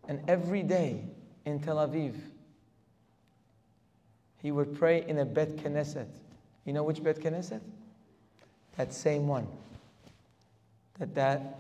[0.07, 1.05] and every day
[1.47, 2.15] in Tel Aviv,
[4.43, 6.09] he would pray in a Bet Knesset.
[6.65, 7.61] You know which Bet Knesset?
[8.77, 9.47] That same one.
[10.99, 11.59] That that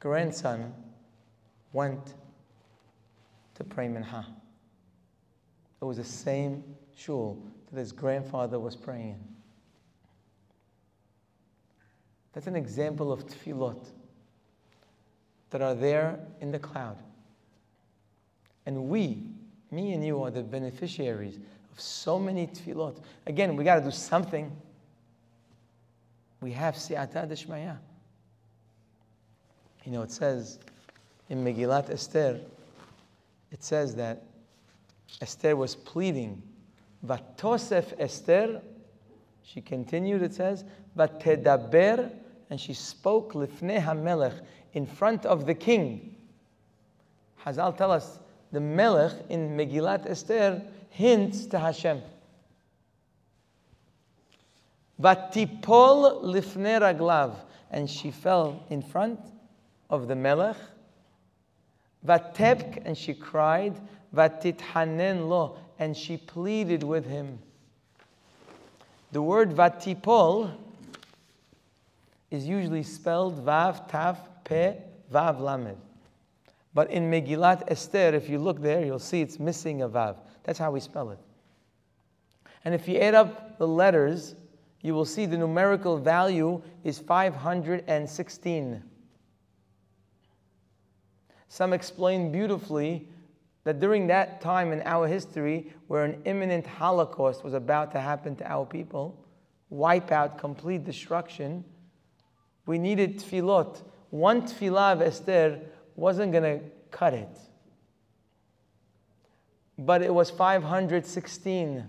[0.00, 0.72] grandson
[1.72, 2.14] went
[3.54, 4.26] to pray Minha.
[5.80, 6.64] It was the same
[6.96, 7.38] shul
[7.70, 9.18] that his grandfather was praying in.
[12.32, 13.82] That's an example of tefillot
[15.50, 16.98] that are there in the cloud.
[18.66, 19.22] And we,
[19.70, 21.38] me and you, are the beneficiaries
[21.76, 22.96] of so many tefillot.
[23.26, 24.50] Again, we got to do something.
[26.40, 27.76] We have siyata deshmaya.
[29.84, 30.58] You know, it says
[31.28, 32.40] in Megillat Esther,
[33.52, 34.24] it says that
[35.20, 36.42] Esther was pleading.
[37.06, 38.62] Vatosef Esther,
[39.42, 42.10] she continued, it says, but Vatedaber
[42.50, 44.40] and she spoke lifnei hamelech
[44.72, 46.16] in front of the king.
[47.44, 48.18] Hazal tell us
[48.50, 52.02] the melech in Megillat Esther hints to Hashem.
[55.00, 57.36] Vatipol lifnei raglav,
[57.70, 59.20] and she fell in front
[59.90, 60.56] of the melech.
[62.06, 63.74] Vatebk, and she cried.
[64.14, 67.38] Vatithanen lo, and she pleaded with him.
[69.12, 70.52] The word vatipol
[72.30, 74.76] is usually spelled vav, taf, pe,
[75.12, 75.76] vav, lamed.
[76.74, 80.16] But in Megillat Esther, if you look there, you'll see it's missing a vav.
[80.46, 81.18] That's how we spell it.
[82.64, 84.36] And if you add up the letters,
[84.80, 88.82] you will see the numerical value is 516.
[91.48, 93.08] Some explain beautifully
[93.64, 98.36] that during that time in our history, where an imminent Holocaust was about to happen
[98.36, 99.24] to our people,
[99.68, 101.64] wipe out, complete destruction,
[102.66, 103.82] we needed tefillot.
[104.10, 105.60] One tefillah of Esther
[105.96, 107.36] wasn't going to cut it.
[109.78, 111.86] But it was 516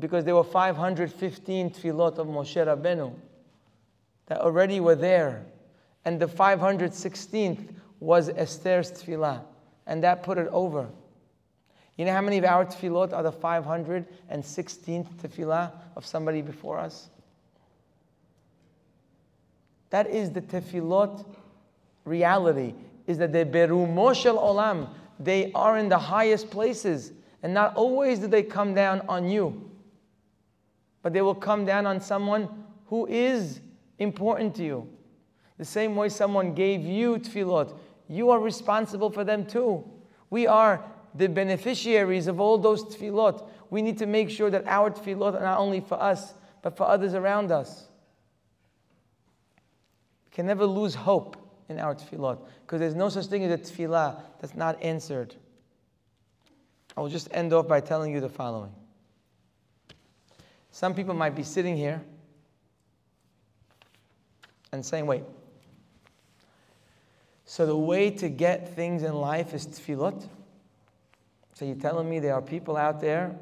[0.00, 3.14] because there were 515 tefillot of Moshe Rabbeinu
[4.26, 5.44] that already were there.
[6.04, 9.42] And the 516th was Esther's tefillah
[9.88, 10.86] and that put it over.
[11.96, 17.08] You know how many of our tefillot are the 516th tefillah of somebody before us?
[19.90, 21.24] That is the tefillot
[22.04, 22.74] reality,
[23.06, 27.12] is that the berumo shel olam, they are in the highest places,
[27.42, 29.70] and not always do they come down on you,
[31.02, 32.48] but they will come down on someone
[32.86, 33.60] who is
[33.98, 34.88] important to you.
[35.56, 37.76] The same way someone gave you tefillot,
[38.08, 39.84] you are responsible for them too.
[40.30, 40.84] We are
[41.14, 43.46] the beneficiaries of all those tefillot.
[43.70, 46.84] We need to make sure that our tefillot are not only for us, but for
[46.84, 47.88] others around us.
[50.26, 51.36] We can never lose hope
[51.68, 55.34] in our tefillot because there's no such thing as a tefillah that's not answered.
[56.96, 58.72] I will just end off by telling you the following.
[60.70, 62.02] Some people might be sitting here
[64.72, 65.24] and saying, wait,
[67.44, 70.28] so the way to get things in life is tefillot.
[71.54, 73.36] So you're telling me there are people out there,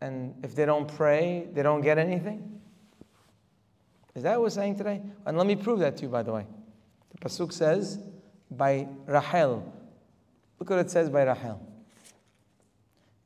[0.00, 2.53] and if they don't pray, they don't get anything?
[4.14, 5.02] Is that what we're saying today?
[5.26, 6.46] And let me prove that to you, by the way.
[7.10, 7.98] The pasuk says
[8.50, 9.72] by Rachel.
[10.58, 11.60] Look what it says by Rachel.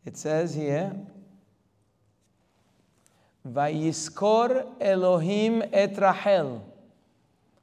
[0.04, 0.92] It says here,
[3.46, 6.64] "Vayiskor Elohim et Rachel."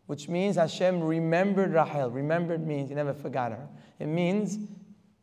[0.07, 2.11] which means Hashem remembered Rahel.
[2.11, 3.68] Remembered means he never forgot her.
[3.99, 4.60] It means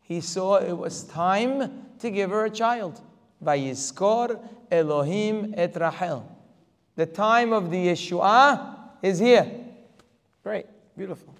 [0.02, 3.00] he saw it was time to give her a child.
[3.44, 6.28] Vayiskor Elohim et Rahel.
[6.96, 9.50] The time of the Yeshua is here.
[10.42, 10.66] Great,
[10.96, 11.34] beautiful.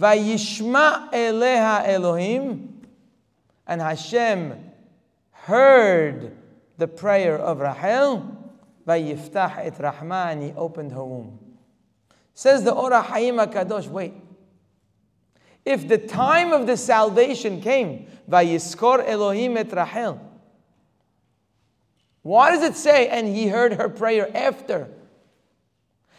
[0.00, 2.86] Vayishma Eleha Elohim,
[3.66, 4.72] and Hashem
[5.32, 6.36] heard
[6.78, 8.36] the prayer of Rahel.
[8.86, 11.38] Vayiftach et Rahmah, he opened her womb.
[12.34, 14.14] Says the Or HaHayim Kadosh, wait.
[15.64, 20.29] If the time of the salvation came, Vayiskor Elohim et Rachel,
[22.22, 24.88] why does it say, and he heard her prayer after?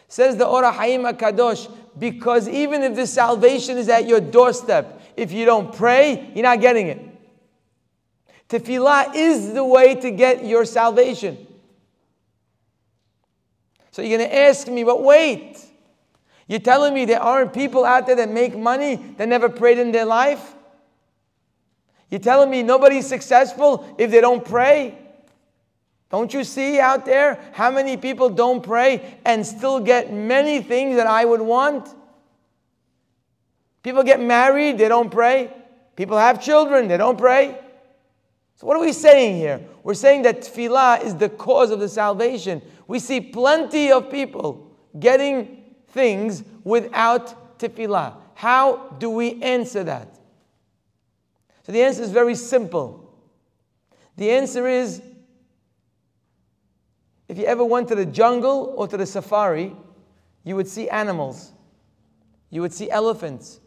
[0.08, 5.32] Says the Or HaHayim Kadosh, because even if the salvation is at your doorstep, if
[5.32, 7.00] you don't pray, you're not getting it.
[8.48, 11.46] Tefillah is the way to get your salvation.
[13.92, 15.64] So you're going to ask me, but wait.
[16.48, 19.92] You're telling me there aren't people out there that make money that never prayed in
[19.92, 20.54] their life?
[22.10, 24.98] You're telling me nobody's successful if they don't pray?
[26.12, 30.94] Don't you see out there how many people don't pray and still get many things
[30.96, 31.88] that I would want?
[33.82, 35.52] People get married, they don't pray.
[35.96, 37.58] People have children, they don't pray.
[38.56, 39.60] So, what are we saying here?
[39.82, 42.62] We're saying that tefillah is the cause of the salvation.
[42.86, 44.70] We see plenty of people
[45.00, 48.16] getting things without tefillah?
[48.34, 50.18] How do we answer that?
[51.62, 53.14] So the answer is very simple.
[54.16, 55.00] The answer is
[57.32, 59.74] if you ever went to the jungle or to the safari,
[60.44, 61.52] you would see animals.
[62.50, 63.58] You would see elephants.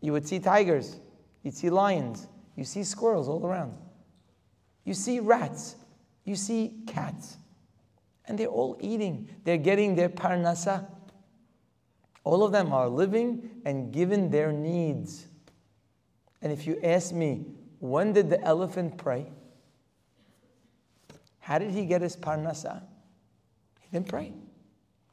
[0.00, 0.98] You would see tigers.
[1.44, 2.26] You'd see lions.
[2.56, 3.74] You see squirrels all around.
[4.84, 5.76] You see rats.
[6.24, 7.36] You see cats.
[8.26, 9.28] And they're all eating.
[9.44, 10.84] They're getting their parnasa.
[12.24, 15.28] All of them are living and given their needs.
[16.42, 17.46] And if you ask me,
[17.78, 19.30] when did the elephant pray?
[21.44, 22.82] How did he get his parnasa?
[23.78, 24.32] He didn't pray.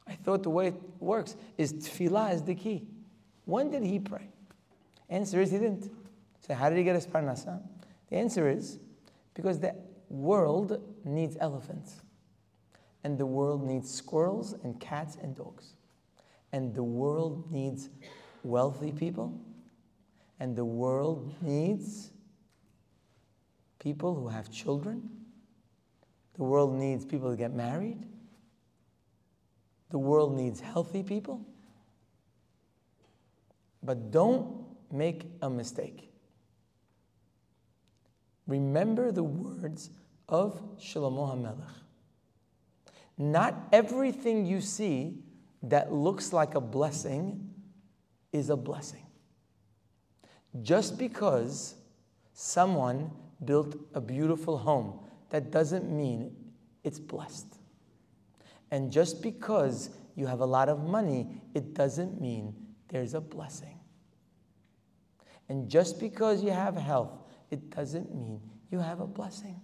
[0.06, 2.86] I thought the way it works is tefillah is the key.
[3.44, 4.30] When did he pray?
[5.10, 5.90] Answer is he didn't.
[6.40, 7.60] So how did he get his parnasa?
[8.08, 8.78] The answer is
[9.34, 9.74] because the
[10.08, 11.96] world needs elephants.
[13.04, 15.74] And the world needs squirrels and cats and dogs.
[16.50, 17.90] And the world needs
[18.42, 19.38] wealthy people.
[20.40, 22.10] And the world needs
[23.78, 25.10] people who have children.
[26.34, 27.98] The world needs people to get married.
[29.90, 31.44] The world needs healthy people.
[33.82, 36.10] But don't make a mistake.
[38.46, 39.90] Remember the words
[40.28, 41.68] of Shlomo HaMelech.
[43.18, 45.18] Not everything you see
[45.62, 47.50] that looks like a blessing
[48.32, 49.06] is a blessing.
[50.62, 51.74] Just because
[52.32, 53.10] someone
[53.44, 54.98] built a beautiful home,
[55.32, 56.36] that doesn't mean
[56.84, 57.58] it's blessed.
[58.70, 62.54] And just because you have a lot of money, it doesn't mean
[62.88, 63.80] there's a blessing.
[65.48, 67.18] And just because you have health,
[67.50, 69.58] it doesn't mean you have a blessing.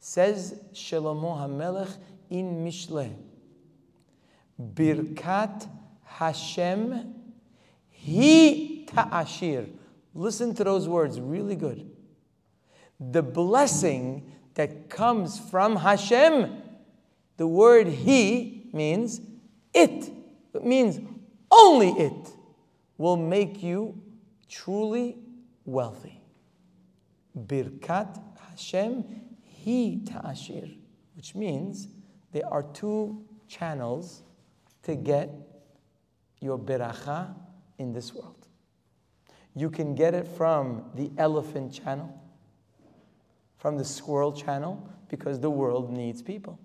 [0.00, 1.96] Says Shlomo HaMelech
[2.28, 3.14] in Mishle,
[4.60, 5.68] Birkat
[6.04, 7.14] Hashem
[8.04, 9.68] Hi Ta'ashir.
[10.12, 11.88] Listen to those words, really good.
[13.10, 16.62] The blessing that comes from Hashem,
[17.36, 19.20] the word He means
[19.74, 20.10] it.
[20.54, 21.00] It means
[21.50, 22.30] only it
[22.98, 24.00] will make you
[24.48, 25.16] truly
[25.64, 26.20] wealthy.
[27.36, 28.20] Birkat
[28.50, 29.04] Hashem
[29.64, 30.68] Hi Ta'ashir,
[31.14, 31.88] which means
[32.32, 34.22] there are two channels
[34.82, 35.30] to get
[36.40, 37.34] your beracha
[37.78, 38.48] in this world.
[39.54, 42.21] You can get it from the elephant channel,
[43.62, 46.58] from the squirrel channel, because the world needs people.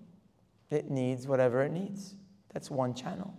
[0.68, 2.16] It needs whatever it needs.
[2.52, 3.32] That's one channel.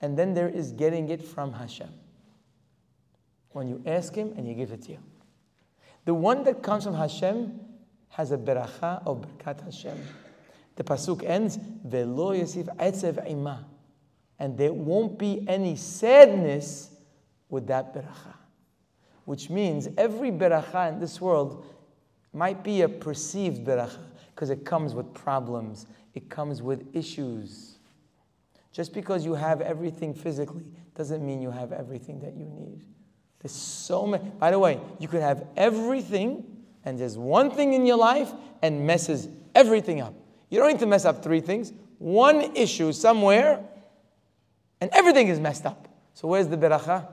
[0.00, 1.88] And then there is getting it from Hashem.
[3.50, 4.98] When you ask Him and He gives it to you.
[6.04, 7.58] The one that comes from Hashem
[8.10, 9.98] has a beracha of Birkat Hashem.
[10.76, 13.66] The pasuk ends, "Velo yasif etzev ima,"
[14.38, 16.92] and there won't be any sadness
[17.48, 18.36] with that beracha.
[19.24, 21.64] Which means every beracha in this world
[22.36, 23.98] might be a perceived beracha
[24.34, 27.78] because it comes with problems, it comes with issues.
[28.72, 32.84] Just because you have everything physically doesn't mean you have everything that you need.
[33.40, 34.24] There's so many.
[34.38, 36.44] By the way, you could have everything,
[36.84, 40.14] and there's one thing in your life and messes everything up.
[40.50, 41.72] You don't need to mess up three things.
[41.98, 43.64] One issue somewhere,
[44.80, 45.88] and everything is messed up.
[46.12, 47.08] So where's the beracha?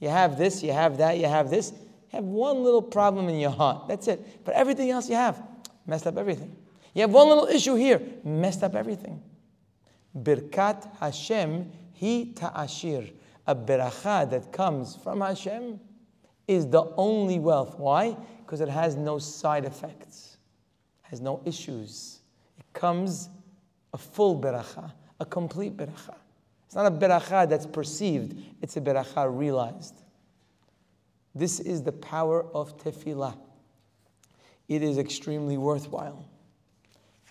[0.00, 1.72] You have this, you have that, you have this.
[2.12, 3.88] Have one little problem in your heart.
[3.88, 4.44] That's it.
[4.44, 5.42] But everything else you have,
[5.86, 6.54] messed up everything.
[6.94, 9.22] You have one little issue here, messed up everything.
[10.16, 11.70] Birkat Hashem
[12.00, 13.10] hi ta'ashir
[13.48, 15.80] a beracha that comes from Hashem
[16.46, 17.78] is the only wealth.
[17.78, 18.14] Why?
[18.44, 20.36] Because it has no side effects,
[21.02, 22.20] has no issues.
[22.58, 23.30] It comes
[23.94, 26.14] a full beracha, a complete beracha.
[26.66, 30.02] It's not a beracha that's perceived, it's a beracha realized.
[31.38, 33.38] This is the power of tefillah.
[34.66, 36.28] It is extremely worthwhile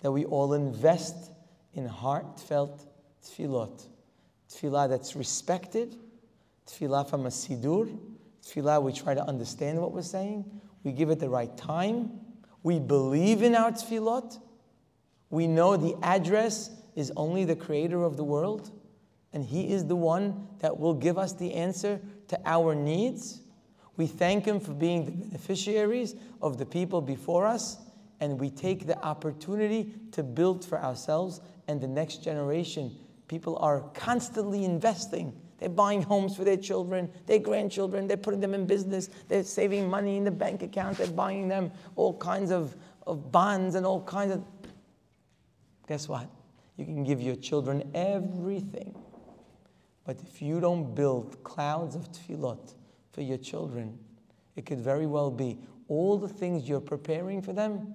[0.00, 1.30] that we all invest
[1.74, 2.86] in heartfelt
[3.22, 3.86] tefillot.
[4.48, 5.94] Tefillah that's respected,
[6.66, 7.98] tefillah from a sidur.
[8.42, 10.42] Tefillah, we try to understand what we're saying.
[10.84, 12.10] We give it the right time.
[12.62, 14.38] We believe in our tefillot.
[15.28, 18.70] We know the address is only the creator of the world,
[19.34, 23.42] and he is the one that will give us the answer to our needs.
[23.98, 27.76] We thank him for being the beneficiaries of the people before us,
[28.20, 32.96] and we take the opportunity to build for ourselves and the next generation.
[33.26, 38.06] People are constantly investing they're buying homes for their children, their grandchildren.
[38.06, 39.10] They're putting them in business.
[39.26, 40.98] They're saving money in the bank account.
[40.98, 42.76] They're buying them all kinds of,
[43.06, 44.44] of bonds and all kinds of.
[45.88, 46.28] Guess what?
[46.76, 48.94] You can give your children everything.
[50.04, 52.74] But if you don't build clouds of tefillot
[53.18, 53.98] for your children,
[54.54, 55.58] it could very well be
[55.88, 57.92] all the things you're preparing for them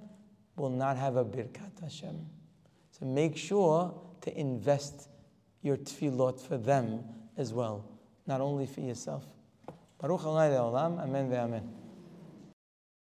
[0.57, 2.25] will not have a birkat Hashem.
[2.91, 5.07] So make sure to invest
[5.61, 7.05] your tefillot for them
[7.37, 7.85] as well,
[8.27, 9.23] not only for yourself.
[9.97, 11.69] Baruch Amen ve'amen.